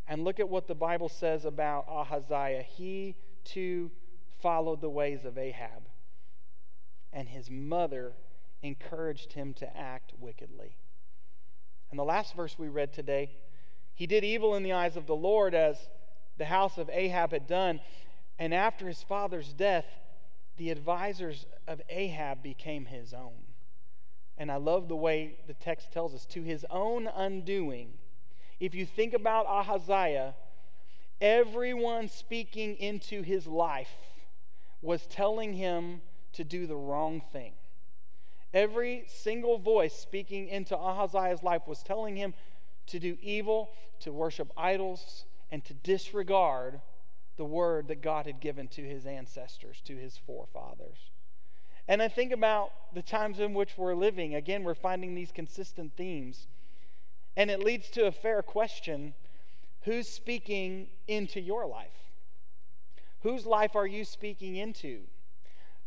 And 0.08 0.24
look 0.24 0.40
at 0.40 0.50
what 0.50 0.68
the 0.68 0.76
Bible 0.76 1.10
says 1.10 1.46
about 1.46 1.86
Ahaziah. 1.90 2.64
He 2.64 3.16
too 3.44 3.92
followed 4.42 4.82
the 4.82 4.90
ways 4.90 5.26
of 5.26 5.38
Ahab, 5.38 5.84
and 7.14 7.28
his 7.30 7.50
mother 7.50 8.14
encouraged 8.64 9.34
him 9.34 9.54
to 9.56 9.78
act 9.78 10.14
wickedly. 10.20 10.76
And 11.90 12.00
the 12.00 12.04
last 12.04 12.36
verse 12.36 12.58
we 12.58 12.70
read 12.70 12.94
today, 12.94 13.32
he 13.94 14.08
did 14.08 14.24
evil 14.24 14.56
in 14.56 14.64
the 14.64 14.74
eyes 14.74 14.96
of 14.96 15.06
the 15.06 15.16
Lord 15.16 15.54
as 15.54 15.78
the 16.42 16.46
house 16.46 16.80
of 16.80 16.90
Ahab 16.92 17.34
had 17.34 17.46
done. 17.46 17.80
And 18.40 18.52
after 18.52 18.88
his 18.88 19.04
father's 19.04 19.54
death, 19.54 19.86
the 20.58 20.72
advisors 20.72 21.46
of 21.68 21.80
Ahab 21.88 22.42
became 22.42 22.86
his 22.86 23.14
own. 23.14 23.44
And 24.40 24.52
I 24.52 24.56
love 24.56 24.88
the 24.88 24.96
way 24.96 25.36
the 25.46 25.54
text 25.54 25.92
tells 25.92 26.16
us 26.16 26.26
to 26.32 26.42
his 26.42 26.66
own 26.72 27.06
undoing. 27.06 27.94
If 28.60 28.74
you 28.74 28.88
think 28.88 29.14
about 29.14 29.46
Ahaziah, 29.46 30.34
everyone 31.22 32.08
speaking 32.08 32.76
into 32.78 33.22
his 33.22 33.46
life 33.46 33.94
was 34.82 35.06
telling 35.06 35.54
him 35.54 36.02
to 36.34 36.44
do 36.44 36.66
the 36.66 36.76
wrong 36.76 37.22
thing. 37.32 37.54
Every 38.52 39.04
single 39.06 39.60
voice 39.60 39.94
speaking 39.94 40.48
into 40.48 40.76
Ahaziah's 40.76 41.44
life 41.44 41.68
was 41.68 41.84
telling 41.84 42.16
him 42.16 42.34
to 42.88 42.98
do 42.98 43.16
evil, 43.22 43.70
to 44.00 44.12
worship 44.12 44.52
idols, 44.58 45.26
and 45.52 45.64
to 45.66 45.74
disregard 45.74 46.82
the 47.38 47.46
word 47.46 47.88
that 47.88 48.02
God 48.02 48.26
had 48.26 48.40
given 48.40 48.68
to 48.70 48.82
his 48.82 49.06
ancestors, 49.06 49.82
to 49.86 49.96
his 49.96 50.18
forefathers. 50.18 51.10
And 51.88 52.02
I 52.02 52.08
think 52.08 52.32
about 52.32 52.72
the 52.94 53.02
times 53.02 53.40
in 53.40 53.54
which 53.54 53.78
we're 53.78 53.96
living. 53.96 54.36
Again, 54.36 54.64
we're 54.64 54.76
finding 54.76 55.16
these 55.16 55.32
consistent 55.32 55.94
themes. 55.98 56.48
And 57.36 57.50
it 57.50 57.64
leads 57.64 57.90
to 57.92 58.06
a 58.08 58.12
fair 58.12 58.42
question 58.42 59.14
who's 59.82 60.08
speaking 60.08 60.88
into 61.08 61.42
your 61.42 61.66
life? 61.66 61.88
Whose 63.24 63.46
life 63.46 63.76
are 63.76 63.88
you 63.88 64.06
speaking 64.06 64.56
into? 64.56 65.02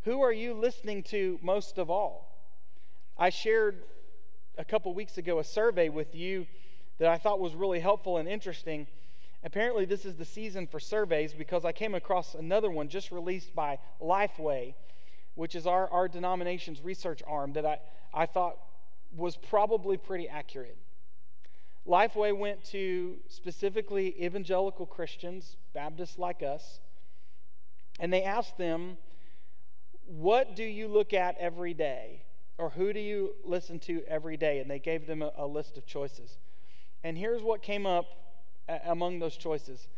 Who 0.04 0.20
are 0.22 0.32
you 0.32 0.54
listening 0.54 1.02
to 1.04 1.38
most 1.42 1.78
of 1.78 1.90
all? 1.90 2.36
I 3.16 3.30
shared 3.30 3.82
a 4.58 4.64
couple 4.64 4.92
weeks 4.94 5.18
ago 5.18 5.38
a 5.38 5.44
survey 5.44 5.88
with 5.88 6.14
you 6.14 6.46
that 6.98 7.08
I 7.08 7.18
thought 7.18 7.40
was 7.40 7.54
really 7.54 7.80
helpful 7.80 8.18
and 8.18 8.28
interesting. 8.28 8.86
Apparently, 9.44 9.84
this 9.84 10.04
is 10.04 10.16
the 10.16 10.24
season 10.24 10.66
for 10.66 10.80
surveys 10.80 11.34
because 11.34 11.64
I 11.64 11.72
came 11.72 11.94
across 11.94 12.34
another 12.34 12.70
one 12.70 12.88
just 12.88 13.12
released 13.12 13.54
by 13.54 13.78
Lifeway 14.00 14.74
which 15.34 15.54
is 15.54 15.66
our, 15.66 15.88
our 15.90 16.08
denomination's 16.08 16.80
research 16.82 17.22
arm, 17.26 17.52
that 17.54 17.66
I, 17.66 17.78
I 18.12 18.26
thought 18.26 18.56
was 19.16 19.36
probably 19.36 19.96
pretty 19.96 20.28
accurate. 20.28 20.76
Lifeway 21.86 22.36
went 22.36 22.64
to 22.66 23.16
specifically 23.28 24.14
evangelical 24.24 24.86
Christians, 24.86 25.56
Baptists 25.74 26.18
like 26.18 26.42
us, 26.42 26.80
and 28.00 28.12
they 28.12 28.22
asked 28.22 28.56
them, 28.58 28.96
What 30.06 30.56
do 30.56 30.64
you 30.64 30.88
look 30.88 31.12
at 31.12 31.36
every 31.38 31.74
day? 31.74 32.22
Or 32.56 32.70
who 32.70 32.92
do 32.92 33.00
you 33.00 33.34
listen 33.44 33.80
to 33.80 34.02
every 34.06 34.36
day? 34.36 34.60
And 34.60 34.70
they 34.70 34.78
gave 34.78 35.06
them 35.06 35.22
a, 35.22 35.32
a 35.36 35.46
list 35.46 35.76
of 35.76 35.86
choices. 35.86 36.38
And 37.02 37.18
here's 37.18 37.42
what 37.42 37.62
came 37.62 37.86
up 37.86 38.06
among 38.68 39.18
those 39.18 39.36
choices 39.36 39.88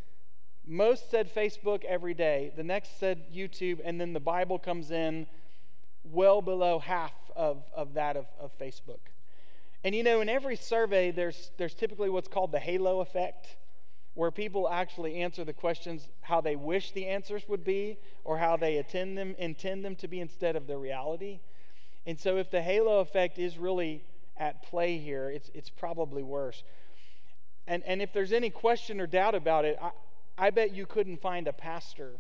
most 0.67 1.11
said 1.11 1.33
Facebook 1.33 1.85
every 1.85 2.15
day. 2.15 2.53
The 2.57 2.65
next 2.65 2.99
said 2.99 3.33
YouTube. 3.33 3.81
And 3.85 4.01
then 4.01 4.13
the 4.13 4.21
Bible 4.21 4.59
comes 4.59 4.91
in 4.91 5.27
well 6.05 6.43
below 6.43 6.79
half 6.79 7.13
of, 7.37 7.63
of 7.75 7.95
that 7.95 8.17
of, 8.17 8.27
of 8.39 8.51
Facebook. 8.59 8.99
And 9.85 9.95
you 9.95 10.03
know, 10.03 10.21
in 10.21 10.29
every 10.29 10.57
survey, 10.57 11.13
there's, 11.13 11.53
there's 11.57 11.75
typically 11.75 12.11
what's 12.11 12.29
called 12.29 12.51
the 12.51 12.59
halo 12.59 13.01
effect, 13.01 13.57
where 14.15 14.33
people 14.33 14.69
actually 14.69 15.17
answer 15.17 15.45
the 15.45 15.53
questions 15.53 16.09
how 16.23 16.41
they 16.41 16.57
wish 16.57 16.91
the 16.91 17.07
answers 17.07 17.49
would 17.49 17.63
be 17.63 17.99
or 18.25 18.39
how 18.39 18.57
they 18.57 18.79
attend 18.79 19.17
them, 19.17 19.37
intend 19.39 19.85
them 19.85 19.95
to 19.97 20.09
be 20.09 20.19
instead 20.21 20.57
of 20.57 20.67
the 20.67 20.77
reality. 20.77 21.39
And 22.07 22.19
so, 22.19 22.37
if 22.37 22.51
the 22.51 22.63
halo 22.63 23.01
effect 23.01 23.39
is 23.39 23.59
really 23.59 24.03
at 24.37 24.63
play 24.63 24.99
here, 24.99 25.31
it's, 25.31 25.51
it's 25.55 25.71
probably 25.71 26.23
worse. 26.23 26.63
And, 27.67 27.83
and 27.85 28.01
if 28.01 28.13
there's 28.13 28.33
any 28.33 28.51
question 28.51 29.01
or 29.01 29.07
doubt 29.07 29.35
about 29.35 29.65
it, 29.65 29.79
I, 29.81 29.91
I 30.39 30.51
bet 30.51 30.73
you 30.73 30.87
couldn't 30.87 31.21
find 31.21 31.49
a 31.49 31.53
pastor 31.53 32.13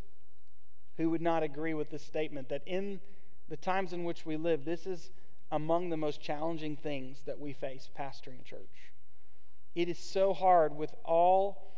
who 0.96 1.10
would 1.10 1.20
not 1.20 1.42
agree 1.42 1.74
with 1.74 1.90
this 1.90 2.02
statement 2.02 2.48
that 2.48 2.62
in 2.66 3.00
the 3.48 3.56
times 3.56 3.92
in 3.92 4.04
which 4.04 4.26
we 4.26 4.36
live, 4.36 4.64
this 4.64 4.86
is 4.86 5.10
among 5.52 5.90
the 5.90 5.96
most 5.96 6.20
challenging 6.20 6.76
things 6.76 7.18
that 7.26 7.38
we 7.38 7.52
face 7.52 7.88
pastoring 7.98 8.40
a 8.40 8.44
church. 8.44 8.92
It 9.74 9.88
is 9.88 9.98
so 9.98 10.32
hard 10.32 10.74
with 10.74 10.92
all 11.04 11.74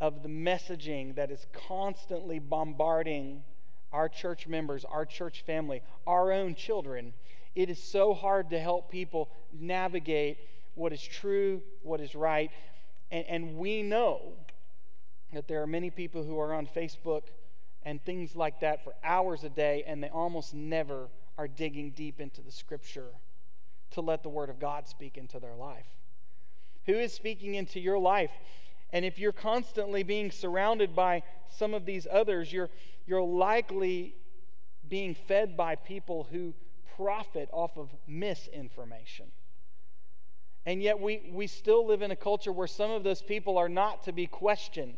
of 0.00 0.22
the 0.22 0.28
messaging 0.28 1.16
that 1.16 1.30
is 1.30 1.46
constantly 1.52 2.38
bombarding 2.38 3.42
our 3.92 4.08
church 4.08 4.46
members, 4.46 4.84
our 4.84 5.04
church 5.04 5.42
family, 5.44 5.82
our 6.06 6.32
own 6.32 6.54
children. 6.54 7.12
It 7.54 7.68
is 7.68 7.82
so 7.82 8.14
hard 8.14 8.50
to 8.50 8.58
help 8.58 8.90
people 8.90 9.28
navigate 9.52 10.38
what 10.74 10.92
is 10.92 11.02
true, 11.02 11.60
what 11.82 12.00
is 12.00 12.14
right. 12.14 12.50
And, 13.10 13.24
and 13.28 13.56
we 13.56 13.82
know 13.82 14.32
that 15.32 15.48
there 15.48 15.62
are 15.62 15.66
many 15.66 15.90
people 15.90 16.22
who 16.22 16.38
are 16.38 16.54
on 16.54 16.66
Facebook 16.66 17.22
and 17.82 18.02
things 18.04 18.36
like 18.36 18.60
that 18.60 18.84
for 18.84 18.94
hours 19.02 19.44
a 19.44 19.48
day, 19.48 19.84
and 19.86 20.02
they 20.02 20.08
almost 20.08 20.54
never 20.54 21.08
are 21.38 21.48
digging 21.48 21.90
deep 21.90 22.20
into 22.20 22.42
the 22.42 22.50
scripture 22.52 23.08
to 23.92 24.00
let 24.00 24.22
the 24.22 24.28
Word 24.28 24.50
of 24.50 24.58
God 24.58 24.86
speak 24.86 25.16
into 25.16 25.40
their 25.40 25.54
life. 25.54 25.86
Who 26.86 26.94
is 26.94 27.12
speaking 27.12 27.54
into 27.54 27.80
your 27.80 27.98
life? 27.98 28.30
And 28.92 29.04
if 29.04 29.18
you're 29.18 29.32
constantly 29.32 30.02
being 30.02 30.30
surrounded 30.30 30.94
by 30.94 31.22
some 31.48 31.74
of 31.74 31.86
these 31.86 32.06
others, 32.10 32.52
you're, 32.52 32.70
you're 33.06 33.22
likely 33.22 34.14
being 34.88 35.14
fed 35.14 35.56
by 35.56 35.76
people 35.76 36.26
who 36.30 36.52
profit 36.96 37.48
off 37.52 37.76
of 37.76 37.88
misinformation. 38.06 39.26
And 40.70 40.80
yet, 40.80 41.00
we, 41.00 41.28
we 41.32 41.48
still 41.48 41.84
live 41.84 42.00
in 42.00 42.12
a 42.12 42.16
culture 42.16 42.52
where 42.52 42.68
some 42.68 42.92
of 42.92 43.02
those 43.02 43.22
people 43.22 43.58
are 43.58 43.68
not 43.68 44.04
to 44.04 44.12
be 44.12 44.28
questioned. 44.28 44.94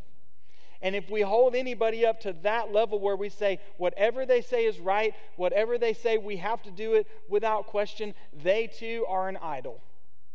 And 0.82 0.94
if 0.94 1.08
we 1.08 1.22
hold 1.22 1.54
anybody 1.54 2.04
up 2.04 2.20
to 2.20 2.34
that 2.42 2.74
level 2.74 3.00
where 3.00 3.16
we 3.16 3.30
say 3.30 3.58
whatever 3.78 4.26
they 4.26 4.42
say 4.42 4.66
is 4.66 4.78
right, 4.78 5.14
whatever 5.36 5.78
they 5.78 5.94
say, 5.94 6.18
we 6.18 6.36
have 6.36 6.62
to 6.64 6.70
do 6.70 6.92
it 6.92 7.06
without 7.26 7.68
question, 7.68 8.12
they 8.42 8.66
too 8.66 9.06
are 9.08 9.30
an 9.30 9.38
idol. 9.38 9.80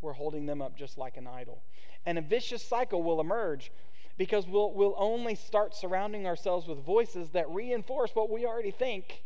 We're 0.01 0.13
holding 0.13 0.47
them 0.47 0.59
up 0.59 0.75
just 0.75 0.97
like 0.97 1.17
an 1.17 1.27
idol. 1.27 1.61
And 2.07 2.17
a 2.17 2.21
vicious 2.21 2.63
cycle 2.63 3.03
will 3.03 3.21
emerge 3.21 3.71
because 4.17 4.47
we'll, 4.47 4.73
we'll 4.73 4.95
only 4.97 5.35
start 5.35 5.75
surrounding 5.75 6.25
ourselves 6.25 6.67
with 6.67 6.83
voices 6.83 7.29
that 7.33 7.47
reinforce 7.51 8.09
what 8.15 8.31
we 8.31 8.43
already 8.43 8.71
think, 8.71 9.21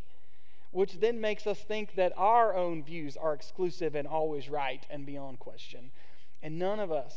which 0.71 1.00
then 1.00 1.21
makes 1.21 1.47
us 1.47 1.60
think 1.60 1.95
that 1.95 2.12
our 2.17 2.54
own 2.54 2.84
views 2.84 3.15
are 3.15 3.34
exclusive 3.34 3.95
and 3.95 4.06
always 4.06 4.50
right 4.50 4.86
and 4.89 5.06
beyond 5.06 5.39
question. 5.39 5.91
And 6.43 6.58
none 6.58 6.80
of 6.80 6.91
us, 6.91 7.13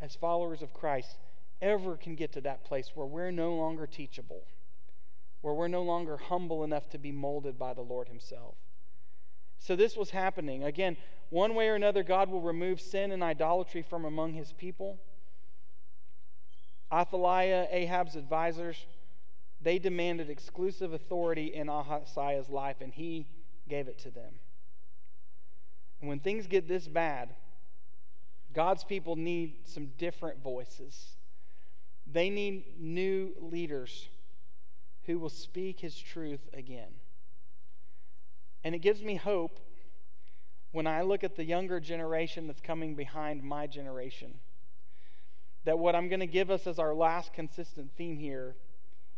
as 0.00 0.14
followers 0.14 0.62
of 0.62 0.72
Christ, 0.72 1.16
ever 1.60 1.96
can 1.96 2.14
get 2.14 2.32
to 2.32 2.40
that 2.42 2.64
place 2.64 2.92
where 2.94 3.06
we're 3.06 3.30
no 3.30 3.54
longer 3.54 3.86
teachable, 3.86 4.44
where 5.42 5.54
we're 5.54 5.68
no 5.68 5.82
longer 5.82 6.16
humble 6.16 6.64
enough 6.64 6.88
to 6.90 6.98
be 6.98 7.12
molded 7.12 7.58
by 7.58 7.74
the 7.74 7.82
Lord 7.82 8.08
Himself. 8.08 8.54
So 9.58 9.76
this 9.76 9.96
was 9.96 10.10
happening. 10.10 10.64
Again, 10.64 10.96
one 11.30 11.54
way 11.54 11.68
or 11.68 11.74
another, 11.74 12.02
God 12.02 12.28
will 12.28 12.42
remove 12.42 12.80
sin 12.80 13.12
and 13.12 13.22
idolatry 13.22 13.82
from 13.82 14.04
among 14.04 14.34
His 14.34 14.52
people. 14.52 14.98
Athaliah, 16.92 17.66
Ahab's 17.70 18.14
advisors, 18.14 18.86
they 19.64 19.78
demanded 19.78 20.28
exclusive 20.28 20.92
authority 20.92 21.46
in 21.54 21.68
Ahaziah's 21.68 22.50
life, 22.50 22.76
and 22.80 22.92
he 22.92 23.26
gave 23.68 23.88
it 23.88 23.98
to 24.00 24.10
them. 24.10 24.34
And 26.00 26.08
when 26.08 26.20
things 26.20 26.46
get 26.46 26.68
this 26.68 26.86
bad, 26.86 27.30
God's 28.54 28.84
people 28.84 29.16
need 29.16 29.56
some 29.64 29.86
different 29.98 30.42
voices. 30.42 31.16
They 32.10 32.30
need 32.30 32.78
new 32.78 33.34
leaders 33.40 34.08
who 35.06 35.18
will 35.18 35.28
speak 35.28 35.80
his 35.80 35.96
truth 35.98 36.48
again. 36.54 36.92
And 38.62 38.74
it 38.74 38.78
gives 38.78 39.02
me 39.02 39.16
hope 39.16 39.60
when 40.72 40.86
I 40.86 41.02
look 41.02 41.22
at 41.22 41.36
the 41.36 41.44
younger 41.44 41.80
generation 41.80 42.46
that's 42.46 42.60
coming 42.60 42.94
behind 42.94 43.42
my 43.42 43.66
generation 43.66 44.34
that 45.64 45.78
what 45.78 45.94
I'm 45.94 46.08
going 46.08 46.20
to 46.20 46.26
give 46.26 46.50
us 46.50 46.66
as 46.66 46.78
our 46.78 46.94
last 46.94 47.32
consistent 47.32 47.90
theme 47.96 48.18
here 48.18 48.54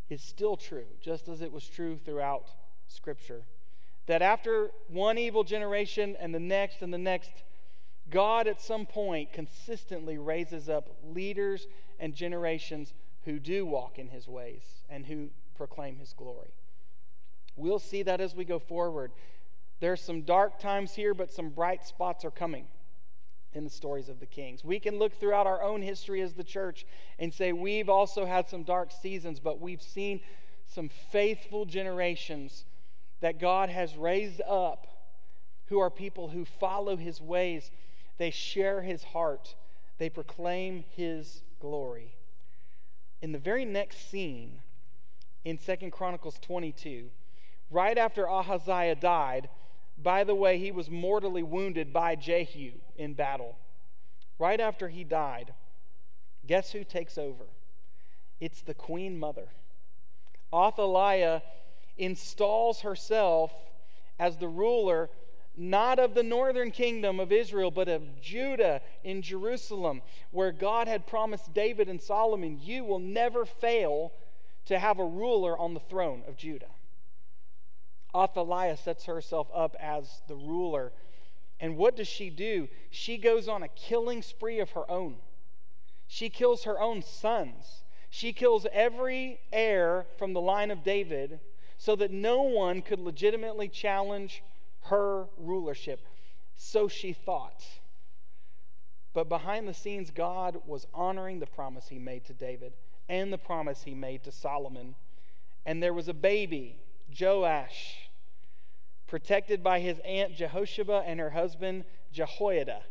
is 0.09 0.23
still 0.23 0.57
true, 0.57 0.87
just 1.01 1.29
as 1.29 1.43
it 1.43 1.53
was 1.53 1.67
true 1.67 1.97
throughout 1.97 2.49
Scripture. 2.87 3.43
That 4.07 4.23
after 4.23 4.71
one 4.89 5.19
evil 5.19 5.43
generation 5.43 6.17
and 6.21 6.33
the 6.33 6.41
next 6.41 6.83
and 6.83 6.95
the 6.95 6.99
next, 6.99 7.33
God 8.11 8.47
at 8.47 8.61
some 8.61 8.87
point 8.87 9.33
consistently 9.33 10.19
raises 10.19 10.69
up 10.69 10.89
leaders 11.05 11.67
and 11.99 12.15
generations 12.15 12.95
who 13.25 13.39
do 13.39 13.67
walk 13.67 13.99
in 13.99 14.09
his 14.09 14.29
ways 14.29 14.63
and 14.89 15.05
who 15.05 15.31
proclaim 15.57 15.97
his 15.97 16.13
glory. 16.13 16.55
We'll 17.57 17.79
see 17.79 18.03
that 18.05 18.21
as 18.21 18.35
we 18.35 18.45
go 18.45 18.59
forward. 18.59 19.13
There's 19.81 20.01
some 20.01 20.23
dark 20.23 20.59
times 20.61 20.95
here, 20.95 21.15
but 21.15 21.33
some 21.33 21.51
bright 21.51 21.85
spots 21.85 22.25
are 22.25 22.31
coming 22.31 22.67
in 23.53 23.65
the 23.65 23.71
stories 23.71 24.09
of 24.09 24.21
the 24.21 24.27
kings. 24.27 24.63
We 24.63 24.79
can 24.79 24.99
look 24.99 25.19
throughout 25.19 25.47
our 25.47 25.63
own 25.63 25.83
history 25.83 26.21
as 26.21 26.35
the 26.35 26.45
church 26.45 26.87
and 27.19 27.33
say 27.33 27.53
we've 27.53 27.89
also 27.89 28.27
had 28.27 28.49
some 28.49 28.63
dark 28.63 28.93
seasons, 28.93 29.41
but 29.41 29.61
we've 29.61 29.83
seen 29.83 30.21
some 30.69 30.91
faithful 31.11 31.65
generations 31.65 32.67
that 33.21 33.41
God 33.41 33.71
has 33.71 33.97
raised 33.97 34.43
up 34.43 34.87
who 35.67 35.81
are 35.81 35.91
people 35.91 36.29
who 36.29 36.45
follow 36.45 36.97
his 36.97 37.21
ways. 37.21 37.71
They 38.19 38.31
share 38.31 38.83
his 38.83 39.05
heart, 39.05 39.55
they 39.99 40.09
proclaim 40.09 40.85
his 40.97 41.43
glory. 41.61 42.15
In 43.23 43.33
the 43.33 43.39
very 43.39 43.65
next 43.65 44.11
scene 44.11 44.61
in 45.45 45.59
Second 45.59 45.91
Chronicles 45.91 46.39
22, 46.41 47.11
right 47.71 47.97
after 47.97 48.29
Ahaziah 48.29 48.97
died, 48.97 49.49
by 50.03 50.25
the 50.25 50.35
way, 50.35 50.59
he 50.59 50.71
was 50.71 50.91
mortally 50.91 51.43
wounded 51.43 51.93
by 51.93 52.17
Jehu 52.17 52.73
in 52.97 53.15
battle. 53.15 53.57
Right 54.39 54.61
after 54.61 54.89
he 54.89 55.05
died, 55.05 55.55
guess 56.47 56.73
who 56.73 56.85
takes 56.85 57.17
over? 57.17 57.45
It's 58.41 58.61
the 58.61 58.75
queen 58.75 59.19
mother. 59.19 59.49
Athaliah 60.53 61.43
installs 61.97 62.81
herself 62.81 63.53
as 64.19 64.37
the 64.37 64.49
ruler 64.49 65.09
not 65.57 65.99
of 65.99 66.15
the 66.15 66.23
northern 66.23 66.71
kingdom 66.71 67.19
of 67.19 67.33
Israel, 67.33 67.71
but 67.71 67.89
of 67.89 68.21
Judah 68.21 68.83
in 69.05 69.23
Jerusalem, 69.23 70.03
where 70.31 70.53
God 70.53 70.89
had 70.89 71.07
promised 71.07 71.55
David 71.55 71.89
and 71.89 72.01
Solomon, 72.01 72.59
You 72.63 72.85
will 72.85 72.99
never 72.99 73.45
fail 73.45 74.13
to 74.67 74.79
have 74.79 74.99
a 74.99 75.05
ruler 75.05 75.59
on 75.59 75.75
the 75.75 75.81
throne 75.81 76.23
of 76.29 76.37
Judah. 76.37 76.67
Athaliah 78.15 78.77
sets 78.77 79.05
herself 79.05 79.49
up 79.55 79.77
as 79.81 80.23
the 80.29 80.35
ruler. 80.35 80.93
And 81.61 81.77
what 81.77 81.97
does 81.97 82.09
she 82.09 82.31
do? 82.31 82.69
She 82.91 83.17
goes 83.17 83.49
on 83.49 83.63
a 83.63 83.69
killing 83.69 84.23
spree 84.23 84.61
of 84.61 84.71
her 84.71 84.91
own. 84.91 85.17
She 86.07 86.29
kills 86.29 86.65
her 86.65 86.81
own 86.81 87.03
sons. 87.03 87.83
She 88.11 88.33
kills 88.33 88.67
every 88.73 89.41
heir 89.53 90.07
from 90.19 90.33
the 90.33 90.41
line 90.41 90.71
of 90.71 90.85
David 90.85 91.41
so 91.79 91.97
that 91.97 92.11
no 92.11 92.43
one 92.43 92.83
could 92.83 93.01
legitimately 93.01 93.69
challenge 93.69 94.43
her 94.89 95.27
rulership. 95.37 96.07
So 96.57 96.89
she 96.89 97.13
thought. 97.13 97.65
But 99.13 99.29
behind 99.29 99.67
the 99.67 99.75
scenes, 99.75 100.11
God 100.11 100.59
was 100.67 100.87
honoring 100.93 101.39
the 101.39 101.47
promise 101.47 101.89
he 101.89 101.99
made 101.99 102.25
to 102.27 102.35
David 102.35 102.75
and 103.09 103.33
the 103.33 103.39
promise 103.39 103.83
he 103.83 103.95
made 103.95 104.25
to 104.25 104.33
Solomon. 104.33 104.95
And 105.65 105.83
there 105.83 105.95
was 105.95 106.09
a 106.09 106.15
baby, 106.15 106.79
Joash, 107.19 108.11
protected 109.07 109.63
by 109.63 109.81
his 109.81 109.99
aunt 110.01 110.35
Jehosheba 110.35 111.03
and 111.07 111.21
her 111.21 111.31
husband 111.31 111.85
Jehoiada. 112.13 112.83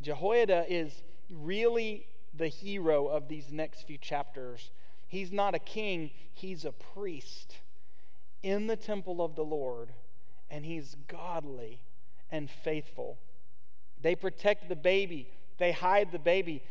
Jehoiada 0.00 0.64
is 0.68 1.02
really 1.30 2.06
the 2.34 2.48
hero 2.48 3.06
of 3.06 3.28
these 3.28 3.52
next 3.52 3.86
few 3.86 3.98
chapters. 3.98 4.70
He's 5.08 5.32
not 5.32 5.54
a 5.54 5.58
king, 5.58 6.10
he's 6.32 6.64
a 6.64 6.72
priest 6.72 7.58
in 8.42 8.66
the 8.66 8.76
temple 8.76 9.22
of 9.22 9.34
the 9.34 9.44
Lord, 9.44 9.92
and 10.50 10.64
he's 10.64 10.96
godly 11.08 11.80
and 12.30 12.50
faithful. 12.50 13.18
They 14.00 14.14
protect 14.14 14.68
the 14.68 14.76
baby, 14.76 15.28
they 15.58 15.72
hide 15.72 16.12
the 16.12 16.18
baby. 16.18 16.62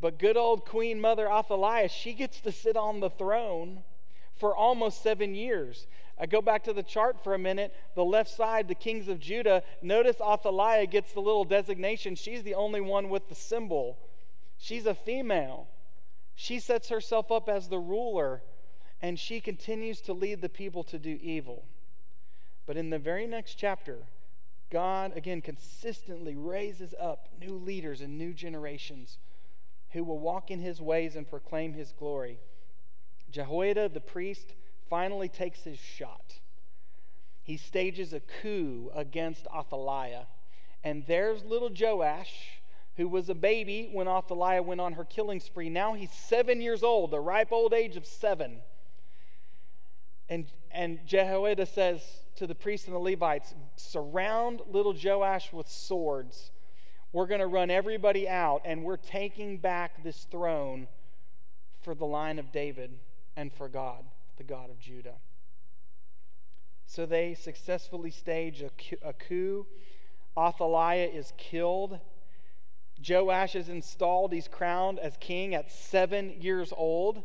But 0.00 0.18
good 0.18 0.36
old 0.36 0.66
Queen 0.66 1.00
Mother 1.00 1.30
Athaliah, 1.30 1.88
she 1.88 2.12
gets 2.12 2.40
to 2.40 2.52
sit 2.52 2.76
on 2.76 3.00
the 3.00 3.10
throne 3.10 3.82
for 4.36 4.54
almost 4.54 5.02
seven 5.02 5.34
years. 5.34 5.86
I 6.18 6.26
go 6.26 6.40
back 6.40 6.64
to 6.64 6.72
the 6.72 6.82
chart 6.82 7.22
for 7.24 7.34
a 7.34 7.38
minute. 7.38 7.74
The 7.94 8.04
left 8.04 8.30
side, 8.30 8.68
the 8.68 8.74
kings 8.74 9.08
of 9.08 9.18
Judah. 9.18 9.62
Notice 9.82 10.20
Athaliah 10.20 10.86
gets 10.86 11.12
the 11.12 11.20
little 11.20 11.44
designation. 11.44 12.14
She's 12.14 12.42
the 12.42 12.54
only 12.54 12.80
one 12.80 13.08
with 13.08 13.28
the 13.28 13.34
symbol. 13.34 13.98
She's 14.58 14.86
a 14.86 14.94
female. 14.94 15.68
She 16.36 16.60
sets 16.60 16.88
herself 16.88 17.32
up 17.32 17.48
as 17.48 17.68
the 17.68 17.78
ruler, 17.78 18.42
and 19.02 19.18
she 19.18 19.40
continues 19.40 20.00
to 20.02 20.12
lead 20.12 20.40
the 20.40 20.48
people 20.48 20.84
to 20.84 20.98
do 20.98 21.18
evil. 21.20 21.64
But 22.66 22.76
in 22.76 22.90
the 22.90 22.98
very 22.98 23.26
next 23.26 23.54
chapter, 23.54 23.98
God 24.70 25.16
again 25.16 25.40
consistently 25.40 26.34
raises 26.34 26.94
up 26.98 27.28
new 27.40 27.56
leaders 27.56 28.00
and 28.00 28.18
new 28.18 28.32
generations 28.32 29.18
who 29.90 30.02
will 30.02 30.18
walk 30.18 30.50
in 30.50 30.60
his 30.60 30.80
ways 30.80 31.14
and 31.14 31.28
proclaim 31.28 31.74
his 31.74 31.92
glory. 31.92 32.38
Jehoiada, 33.30 33.88
the 33.88 34.00
priest, 34.00 34.54
finally 34.88 35.28
takes 35.28 35.62
his 35.64 35.78
shot. 35.78 36.34
He 37.42 37.56
stages 37.56 38.12
a 38.12 38.20
coup 38.20 38.90
against 38.94 39.46
Athaliah. 39.54 40.26
And 40.82 41.04
there's 41.06 41.44
little 41.44 41.70
Joash, 41.70 42.60
who 42.96 43.08
was 43.08 43.28
a 43.28 43.34
baby 43.34 43.88
when 43.92 44.08
Athaliah 44.08 44.62
went 44.62 44.80
on 44.80 44.94
her 44.94 45.04
killing 45.04 45.40
spree. 45.40 45.68
Now 45.68 45.94
he's 45.94 46.10
seven 46.10 46.60
years 46.60 46.82
old, 46.82 47.10
the 47.10 47.20
ripe 47.20 47.52
old 47.52 47.74
age 47.74 47.96
of 47.96 48.06
seven. 48.06 48.58
And, 50.28 50.46
and 50.70 51.00
Jehoiada 51.06 51.66
says 51.66 52.02
to 52.36 52.46
the 52.46 52.54
priests 52.54 52.86
and 52.86 52.94
the 52.94 53.00
Levites, 53.00 53.54
Surround 53.76 54.62
little 54.68 54.94
Joash 54.94 55.52
with 55.52 55.68
swords. 55.68 56.50
We're 57.12 57.26
going 57.26 57.40
to 57.40 57.46
run 57.46 57.70
everybody 57.70 58.28
out, 58.28 58.62
and 58.64 58.82
we're 58.82 58.96
taking 58.96 59.58
back 59.58 60.02
this 60.02 60.26
throne 60.30 60.88
for 61.82 61.94
the 61.94 62.06
line 62.06 62.38
of 62.38 62.50
David 62.50 62.90
and 63.36 63.52
for 63.52 63.68
God 63.68 64.04
the 64.36 64.44
God 64.44 64.70
of 64.70 64.80
Judah. 64.80 65.14
So 66.86 67.06
they 67.06 67.34
successfully 67.34 68.10
stage 68.10 68.62
a 68.62 69.12
coup. 69.12 69.66
Athaliah 70.36 71.06
is 71.06 71.32
killed. 71.36 71.98
Joash 73.06 73.56
is 73.56 73.68
installed. 73.68 74.32
He's 74.32 74.48
crowned 74.48 74.98
as 74.98 75.16
king 75.18 75.54
at 75.54 75.70
seven 75.70 76.34
years 76.40 76.72
old. 76.76 77.22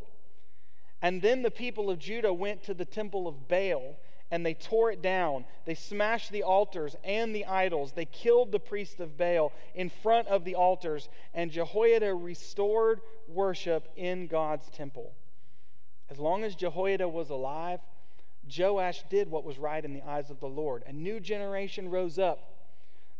And 1.01 1.21
then 1.21 1.41
the 1.41 1.51
people 1.51 1.89
of 1.89 1.99
Judah 1.99 2.33
went 2.33 2.63
to 2.63 2.73
the 2.73 2.85
temple 2.85 3.27
of 3.27 3.47
Baal 3.47 3.97
and 4.31 4.45
they 4.45 4.53
tore 4.53 4.91
it 4.91 5.01
down. 5.01 5.45
They 5.65 5.73
smashed 5.73 6.31
the 6.31 6.43
altars 6.43 6.95
and 7.03 7.33
the 7.33 7.45
idols. 7.45 7.93
They 7.93 8.05
killed 8.05 8.51
the 8.51 8.59
priest 8.59 8.99
of 8.99 9.17
Baal 9.17 9.51
in 9.73 9.89
front 9.89 10.27
of 10.27 10.45
the 10.45 10.55
altars. 10.55 11.09
And 11.33 11.51
Jehoiada 11.51 12.13
restored 12.13 13.01
worship 13.27 13.87
in 13.95 14.27
God's 14.27 14.69
temple. 14.69 15.13
As 16.09 16.19
long 16.19 16.43
as 16.43 16.55
Jehoiada 16.55 17.07
was 17.07 17.29
alive, 17.29 17.79
Joash 18.55 19.03
did 19.09 19.29
what 19.29 19.43
was 19.43 19.57
right 19.57 19.83
in 19.83 19.93
the 19.93 20.07
eyes 20.07 20.29
of 20.29 20.39
the 20.39 20.47
Lord. 20.47 20.83
A 20.87 20.93
new 20.93 21.19
generation 21.19 21.89
rose 21.89 22.17
up. 22.17 22.39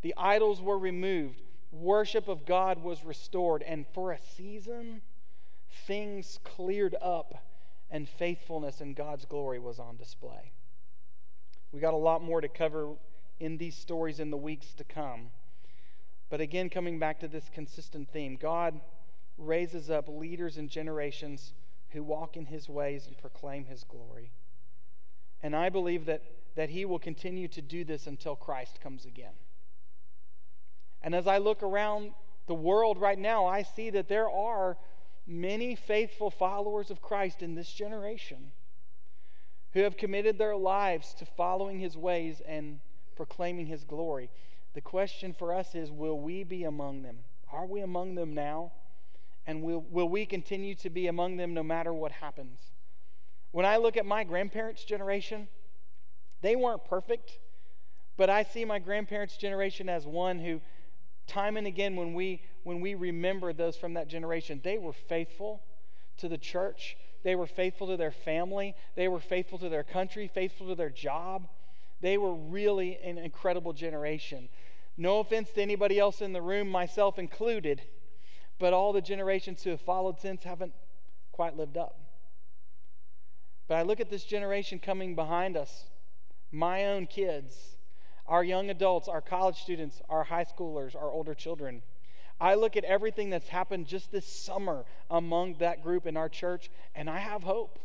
The 0.02 0.14
idols 0.18 0.62
were 0.62 0.78
removed. 0.78 1.42
worship 1.72 2.28
of 2.28 2.46
God 2.46 2.82
was 2.82 3.04
restored, 3.04 3.62
and 3.62 3.86
for 3.94 4.12
a 4.12 4.18
season, 4.36 5.02
things 5.86 6.40
cleared 6.44 6.96
up 7.00 7.44
and 7.92 8.10
faithfulness 8.10 8.82
and 8.82 8.96
God's 8.96 9.26
glory 9.26 9.60
was 9.60 9.80
on 9.80 9.98
display. 9.98 10.52
We 11.72 11.80
got 11.80 11.94
a 11.94 11.98
lot 11.98 12.24
more 12.24 12.42
to 12.42 12.48
cover 12.48 12.96
in 13.40 13.58
these 13.58 13.76
stories 13.76 14.20
in 14.20 14.32
the 14.32 14.38
weeks 14.38 14.74
to 14.74 14.84
come. 14.84 15.30
But 16.30 16.42
again, 16.42 16.70
coming 16.70 17.00
back 17.00 17.20
to 17.22 17.28
this 17.28 17.50
consistent 17.54 18.10
theme, 18.12 18.36
God 18.36 18.80
raises 19.38 19.90
up 19.90 20.08
leaders 20.08 20.58
and 20.58 20.70
generations 20.70 21.54
who 21.90 22.04
walk 22.04 22.38
in 22.38 22.46
his 22.46 22.70
ways 22.70 23.08
and 23.08 23.18
proclaim 23.18 23.66
his 23.66 23.84
glory. 23.84 24.32
And 25.42 25.56
I 25.56 25.70
believe 25.70 26.06
that, 26.06 26.24
that 26.56 26.70
he 26.70 26.86
will 26.86 27.00
continue 27.00 27.48
to 27.50 27.62
do 27.62 27.84
this 27.84 28.08
until 28.08 28.36
Christ 28.36 28.82
comes 28.82 29.06
again. 29.06 29.34
And 31.02 31.16
as 31.16 31.28
I 31.28 31.38
look 31.38 31.64
around 31.64 32.12
the 32.48 32.54
world 32.54 33.00
right 33.00 33.18
now, 33.18 33.46
I 33.46 33.64
see 33.64 33.90
that 33.92 34.10
there 34.10 34.30
are 34.30 34.78
many 35.26 35.76
faithful 35.76 36.30
followers 36.30 36.92
of 36.92 37.02
Christ 37.02 37.42
in 37.42 37.56
this 37.56 37.72
generation 37.72 38.52
who 39.74 39.82
have 39.82 39.98
committed 39.98 40.38
their 40.38 40.56
lives 40.56 41.14
to 41.16 41.26
following 41.26 41.80
his 41.80 41.98
ways 41.98 42.42
and 42.48 42.80
proclaiming 43.16 43.68
his 43.68 43.84
glory. 43.84 44.30
The 44.74 44.82
question 44.82 45.34
for 45.34 45.54
us 45.54 45.76
is 45.76 45.92
will 45.92 46.20
we 46.20 46.44
be 46.44 46.64
among 46.64 47.04
them? 47.04 47.18
Are 47.52 47.66
we 47.66 47.82
among 47.82 48.16
them 48.16 48.34
now? 48.34 48.72
And 49.46 49.64
will, 49.64 49.84
will 49.90 50.10
we 50.10 50.26
continue 50.26 50.76
to 50.76 50.90
be 50.90 51.08
among 51.08 51.38
them 51.38 51.54
no 51.54 51.64
matter 51.64 51.92
what 51.94 52.12
happens? 52.12 52.60
When 53.52 53.66
I 53.66 53.78
look 53.78 53.98
at 53.98 54.06
my 54.06 54.24
grandparents' 54.24 54.84
generation, 54.84 55.48
they 56.42 56.56
weren't 56.56 56.86
perfect, 56.86 57.40
but 58.16 58.30
I 58.30 58.44
see 58.44 58.64
my 58.64 58.80
grandparents' 58.80 59.38
generation 59.38 59.90
as 59.90 60.06
one 60.06 60.40
who, 60.40 60.62
time 61.26 61.58
and 61.58 61.66
again, 61.66 61.96
when 61.96 62.14
we, 62.14 62.44
when 62.64 62.80
we 62.80 62.94
remember 62.94 63.52
those 63.52 63.76
from 63.76 63.96
that 63.96 64.08
generation, 64.08 64.62
they 64.64 64.78
were 64.78 64.94
faithful 64.94 65.64
to 66.18 66.30
the 66.30 66.38
church. 66.38 66.96
They 67.24 67.36
were 67.36 67.48
faithful 67.48 67.88
to 67.88 67.98
their 67.98 68.12
family. 68.12 68.76
They 68.96 69.08
were 69.08 69.20
faithful 69.20 69.60
to 69.60 69.70
their 69.70 69.84
country, 69.84 70.28
faithful 70.28 70.68
to 70.68 70.76
their 70.76 70.90
job. 70.90 71.48
They 72.02 72.18
were 72.18 72.34
really 72.34 72.98
an 73.04 73.18
incredible 73.18 73.74
generation. 73.74 74.50
No 74.98 75.20
offense 75.20 75.50
to 75.52 75.62
anybody 75.62 76.00
else 76.00 76.22
in 76.22 76.34
the 76.34 76.42
room, 76.42 76.70
myself 76.70 77.20
included, 77.20 77.82
but 78.58 78.74
all 78.74 78.94
the 78.94 79.02
generations 79.02 79.64
who 79.64 79.70
have 79.70 79.82
followed 79.82 80.20
since 80.20 80.44
haven't 80.44 80.74
quite 81.32 81.56
lived 81.56 81.78
up. 81.78 81.98
But 83.68 83.76
I 83.76 83.84
look 83.84 84.00
at 84.00 84.10
this 84.10 84.24
generation 84.24 84.80
coming 84.80 85.16
behind 85.16 85.56
us, 85.56 85.86
my 86.52 86.86
own 86.86 87.06
kids, 87.06 87.78
our 88.26 88.44
young 88.44 88.70
adults, 88.70 89.08
our 89.08 89.22
college 89.22 89.58
students, 89.58 90.02
our 90.10 90.24
high 90.24 90.46
schoolers, 90.46 90.96
our 90.96 91.10
older 91.10 91.34
children. 91.34 91.82
I 92.40 92.56
look 92.56 92.78
at 92.78 92.84
everything 92.86 93.30
that's 93.30 93.50
happened 93.50 93.88
just 93.88 94.12
this 94.12 94.26
summer 94.26 94.86
among 95.10 95.56
that 95.56 95.84
group 95.84 96.06
in 96.06 96.16
our 96.16 96.30
church, 96.30 96.70
and 96.96 97.10
I 97.10 97.20
have 97.20 97.44
hope. 97.44 97.80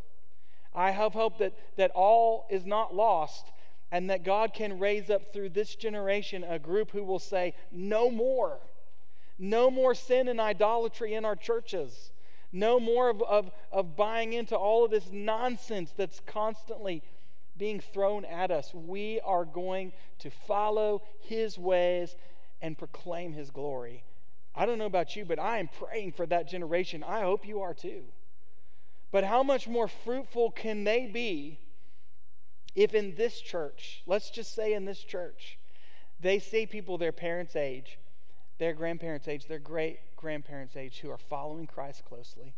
I 0.75 0.91
have 0.91 1.13
hope 1.13 1.39
that, 1.39 1.55
that 1.77 1.91
all 1.95 2.47
is 2.51 2.65
not 2.65 2.95
lost 2.95 3.47
and 3.95 4.11
that 4.11 4.25
God 4.25 4.55
can 4.55 4.81
raise 4.81 5.09
up 5.09 5.33
through 5.33 5.51
this 5.51 5.77
generation 5.77 6.43
a 6.43 6.59
group 6.59 6.91
who 6.91 7.05
will 7.05 7.21
say, 7.21 7.55
No 7.71 8.11
more. 8.11 8.59
No 9.39 9.71
more 9.71 9.95
sin 9.95 10.29
and 10.29 10.41
idolatry 10.41 11.15
in 11.15 11.25
our 11.25 11.37
churches. 11.37 12.11
No 12.53 12.79
more 12.79 13.11
of, 13.11 13.23
of, 13.23 13.51
of 13.73 13.97
buying 13.97 14.33
into 14.33 14.57
all 14.57 14.85
of 14.85 14.91
this 14.91 15.11
nonsense 15.13 15.93
that's 15.97 16.21
constantly 16.27 17.03
being 17.57 17.81
thrown 17.81 18.25
at 18.25 18.51
us. 18.51 18.73
We 18.75 19.21
are 19.25 19.45
going 19.45 19.93
to 20.21 20.31
follow 20.31 21.03
His 21.21 21.59
ways 21.59 22.17
and 22.63 22.79
proclaim 22.79 23.33
His 23.33 23.51
glory. 23.51 24.05
I 24.55 24.67
don't 24.67 24.79
know 24.79 24.87
about 24.87 25.17
you, 25.17 25.25
but 25.25 25.39
I 25.39 25.59
am 25.59 25.69
praying 25.69 26.13
for 26.13 26.27
that 26.27 26.49
generation. 26.49 27.03
I 27.03 27.23
hope 27.23 27.47
you 27.47 27.61
are 27.63 27.75
too. 27.75 28.05
But 29.11 29.25
how 29.25 29.43
much 29.43 29.67
more 29.67 29.89
fruitful 29.89 30.53
can 30.53 30.85
they 30.85 31.07
be 31.07 31.59
if 32.75 32.95
in 32.95 33.15
this 33.15 33.41
church, 33.41 34.03
let's 34.07 34.31
just 34.31 34.55
say 34.55 34.75
in 34.75 34.85
this 34.85 35.01
church, 35.01 35.59
they 36.21 36.39
see 36.39 36.67
people 36.67 36.99
their 36.99 37.13
parents' 37.13 37.57
age, 37.57 37.99
their 38.59 38.73
grandparents' 38.73 39.29
age, 39.29 39.47
their 39.47 39.59
great 39.59 39.99
grandparents' 40.17 40.77
age 40.77 40.99
who 40.99 41.11
are 41.11 41.19
following 41.19 41.67
Christ 41.67 42.05
closely, 42.05 42.55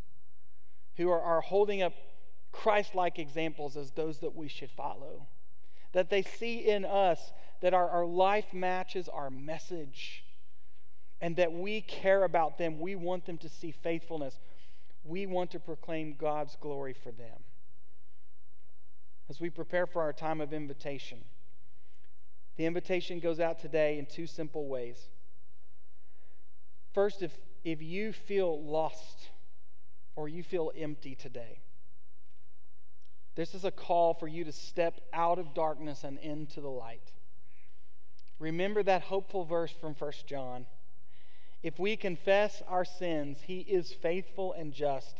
who 0.97 1.11
are, 1.11 1.21
are 1.21 1.41
holding 1.41 1.83
up 1.83 1.93
Christ 2.53 2.95
like 2.95 3.19
examples 3.19 3.77
as 3.77 3.91
those 3.91 4.19
that 4.21 4.35
we 4.35 4.49
should 4.49 4.71
follow. 4.71 5.27
That 5.93 6.11
they 6.11 6.23
see 6.23 6.59
in 6.59 6.85
us 6.85 7.33
that 7.61 7.75
our, 7.75 7.89
our 7.89 8.07
life 8.07 8.53
matches 8.53 9.09
our 9.09 9.31
message 9.31 10.25
and 11.21 11.37
that 11.37 11.53
we 11.53 11.81
care 11.81 12.25
about 12.25 12.59
them. 12.59 12.79
We 12.79 12.95
want 12.95 13.27
them 13.27 13.39
to 13.39 13.49
see 13.49 13.71
faithfulness. 13.71 14.39
We 15.05 15.27
want 15.27 15.51
to 15.53 15.61
proclaim 15.61 16.15
God's 16.19 16.57
glory 16.61 16.93
for 16.93 17.13
them. 17.13 17.39
As 19.29 19.41
we 19.41 19.51
prepare 19.51 19.87
for 19.87 20.03
our 20.03 20.13
time 20.13 20.41
of 20.41 20.53
invitation, 20.53 21.19
the 22.57 22.67
invitation 22.67 23.19
goes 23.21 23.41
out 23.41 23.59
today 23.59 23.99
in 23.99 24.07
two 24.07 24.27
simple 24.27 24.67
ways. 24.69 24.99
First, 26.93 27.23
if, 27.23 27.33
if 27.65 27.83
you 27.83 28.13
feel 28.13 28.63
lost 28.63 29.29
or 30.15 30.29
you 30.29 30.43
feel 30.43 30.73
empty 30.77 31.15
today, 31.15 31.61
this 33.35 33.55
is 33.55 33.65
a 33.65 33.71
call 33.71 34.15
for 34.15 34.27
you 34.27 34.45
to 34.45 34.53
step 34.53 35.01
out 35.13 35.39
of 35.39 35.53
darkness 35.53 36.05
and 36.05 36.19
into 36.19 36.61
the 36.61 36.71
light. 36.71 37.13
Remember 38.39 38.83
that 38.83 39.03
hopeful 39.03 39.45
verse 39.45 39.73
from 39.79 39.95
1 39.95 40.13
John 40.27 40.67
if 41.67 41.81
we 41.81 41.97
confess 41.97 42.63
our 42.69 42.85
sins, 42.85 43.39
He 43.45 43.59
is 43.59 43.93
faithful 43.93 44.53
and 44.53 44.73
just, 44.73 45.17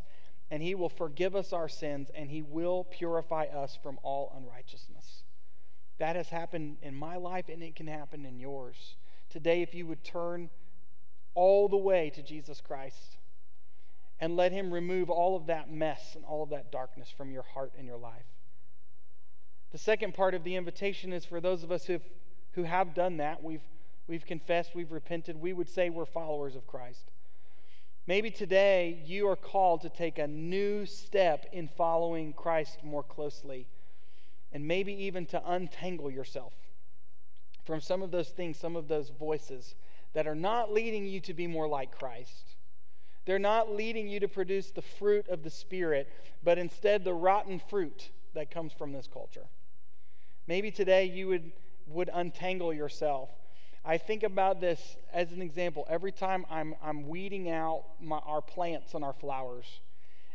and 0.49 0.63
He 0.63 0.77
will 0.77 0.89
forgive 0.89 1.35
us 1.35 1.53
our 1.53 1.69
sins, 1.69 2.09
and 2.15 2.31
He 2.31 2.41
will 2.41 2.85
purify 2.85 3.47
us 3.47 3.77
from 3.83 3.99
all 4.05 4.33
unrighteousness. 4.37 5.25
That 5.99 6.15
has 6.15 6.29
happened 6.29 6.77
in 6.83 6.95
my 6.95 7.17
life, 7.17 7.47
and 7.49 7.65
it 7.65 7.75
can 7.75 7.89
happen 7.89 8.25
in 8.25 8.39
yours. 8.39 8.95
Today, 9.29 9.61
if 9.63 9.75
you 9.75 9.89
would 9.89 10.05
turn 10.05 10.49
all 11.35 11.69
the 11.69 11.77
way 11.77 12.11
to 12.15 12.23
Jesus 12.23 12.61
Christ 12.61 13.19
and 14.21 14.37
let 14.37 14.53
Him 14.53 14.73
remove 14.73 15.11
all 15.11 15.35
of 15.35 15.47
that 15.47 15.73
mess 15.73 16.15
and 16.15 16.25
all 16.25 16.45
of 16.45 16.51
that 16.51 16.71
darkness 16.71 17.11
from 17.11 17.33
your 17.33 17.43
heart 17.43 17.73
and 17.77 17.89
your 17.89 17.99
life. 17.99 18.25
The 19.73 19.79
second 19.79 20.15
part 20.15 20.35
of 20.35 20.45
the 20.45 20.55
invitation 20.55 21.13
is 21.13 21.25
for 21.25 21.41
those 21.41 21.65
of 21.65 21.73
us 21.73 21.87
who've, 21.87 22.09
who 22.53 22.63
have 22.63 22.95
done 22.95 23.17
that. 23.17 23.43
We've 23.43 23.67
we've 24.07 24.27
confessed, 24.27 24.75
we've 24.75 24.93
repented, 24.93 25.41
we 25.41 25.53
would 25.53 25.69
say 25.69 25.91
we're 25.91 26.05
followers 26.05 26.57
of 26.57 26.67
Christ. 26.67 27.11
Maybe 28.07 28.31
today 28.31 29.03
you 29.05 29.29
are 29.29 29.37
called 29.37 29.81
to 29.83 29.89
take 29.89 30.19
a 30.19 30.29
new 30.29 30.87
step 30.87 31.47
in 31.53 31.69
following 31.69 32.33
Christ 32.33 32.85
more 32.85 33.03
closely, 33.03 33.67
and 34.53 34.67
maybe 34.67 34.93
even 35.05 35.27
to 35.27 35.43
untangle 35.45 36.11
yourself 36.11 36.53
from 37.65 37.81
some 37.81 38.03
of 38.03 38.13
those 38.13 38.29
things, 38.29 38.57
some 38.57 38.77
of 38.77 38.87
those 38.87 39.11
voices 39.11 39.75
that 40.15 40.27
are 40.27 40.37
not 40.37 40.73
leading 40.73 41.05
you 41.05 41.21
to 41.21 41.35
be 41.35 41.49
more 41.49 41.67
like 41.67 41.91
Christ. 41.99 42.55
They're 43.25 43.41
not 43.41 43.75
leading 43.75 44.07
you 44.09 44.21
to 44.21 44.29
produce 44.29 44.71
the 44.71 44.83
fruit 44.83 45.29
of 45.29 45.43
the 45.43 45.51
Spirit, 45.51 46.09
but 46.45 46.59
instead 46.59 47.03
the 47.03 47.13
rotten 47.13 47.61
fruit 47.69 48.11
that 48.35 48.53
comes 48.53 48.73
from 48.73 48.93
this 48.93 49.09
culture. 49.13 49.47
Maybe 50.47 50.71
today 50.71 51.07
you 51.07 51.27
would, 51.27 51.51
would 51.89 52.09
untangle 52.15 52.73
yourself 52.73 53.31
I 53.89 53.99
think 53.99 54.25
about 54.25 54.61
this 54.61 54.97
as 55.13 55.31
an 55.31 55.41
example. 55.41 55.87
Every 55.89 56.11
time 56.11 56.45
I'm, 56.51 56.75
I'm 56.83 57.07
weeding 57.07 57.49
out 57.49 57.85
my, 58.01 58.19
our 58.19 58.43
plants 58.43 58.95
and 58.95 59.05
our 59.05 59.13
flowers, 59.13 59.81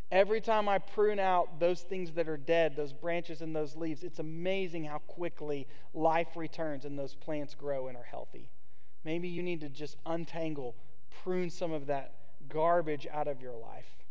every 0.10 0.40
time 0.40 0.70
I 0.70 0.78
prune 0.78 1.20
out 1.20 1.60
those 1.60 1.82
things 1.82 2.12
that 2.14 2.30
are 2.30 2.38
dead, 2.38 2.78
those 2.78 2.94
branches 2.94 3.42
and 3.42 3.54
those 3.54 3.76
leaves, 3.76 4.04
it's 4.04 4.20
amazing 4.20 4.86
how 4.86 5.00
quickly 5.00 5.68
life 5.94 6.38
returns 6.38 6.86
and 6.86 6.98
those 6.98 7.14
plants 7.14 7.54
grow 7.54 7.90
and 7.90 7.98
are 7.98 8.08
healthy. 8.10 8.50
Maybe 9.04 9.28
you 9.28 9.44
need 9.44 9.60
to 9.62 9.70
just 9.70 9.98
untangle, 10.06 10.74
prune 11.22 11.50
some 11.50 11.74
of 11.74 11.88
that 11.88 12.14
garbage 12.48 13.06
out 13.12 13.28
of 13.28 13.42
your 13.42 13.58
life. 13.58 14.06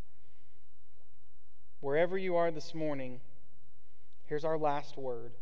Wherever 1.81 2.19
you 2.19 2.37
are 2.37 2.51
this 2.51 2.75
morning, 2.75 3.21
here's 4.27 4.45
our 4.45 4.59
last 4.59 4.99
word. 4.99 5.33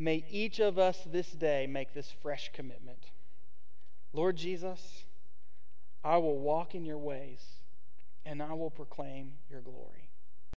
May 0.00 0.24
each 0.30 0.60
of 0.60 0.78
us 0.78 0.98
this 1.04 1.30
day 1.30 1.66
make 1.66 1.92
this 1.92 2.10
fresh 2.22 2.50
commitment. 2.54 3.10
Lord 4.14 4.34
Jesus, 4.36 5.04
I 6.02 6.16
will 6.16 6.38
walk 6.38 6.74
in 6.74 6.86
your 6.86 6.96
ways 6.96 7.42
and 8.24 8.42
I 8.42 8.54
will 8.54 8.70
proclaim 8.70 9.32
your 9.50 9.60
glory. 9.60 10.09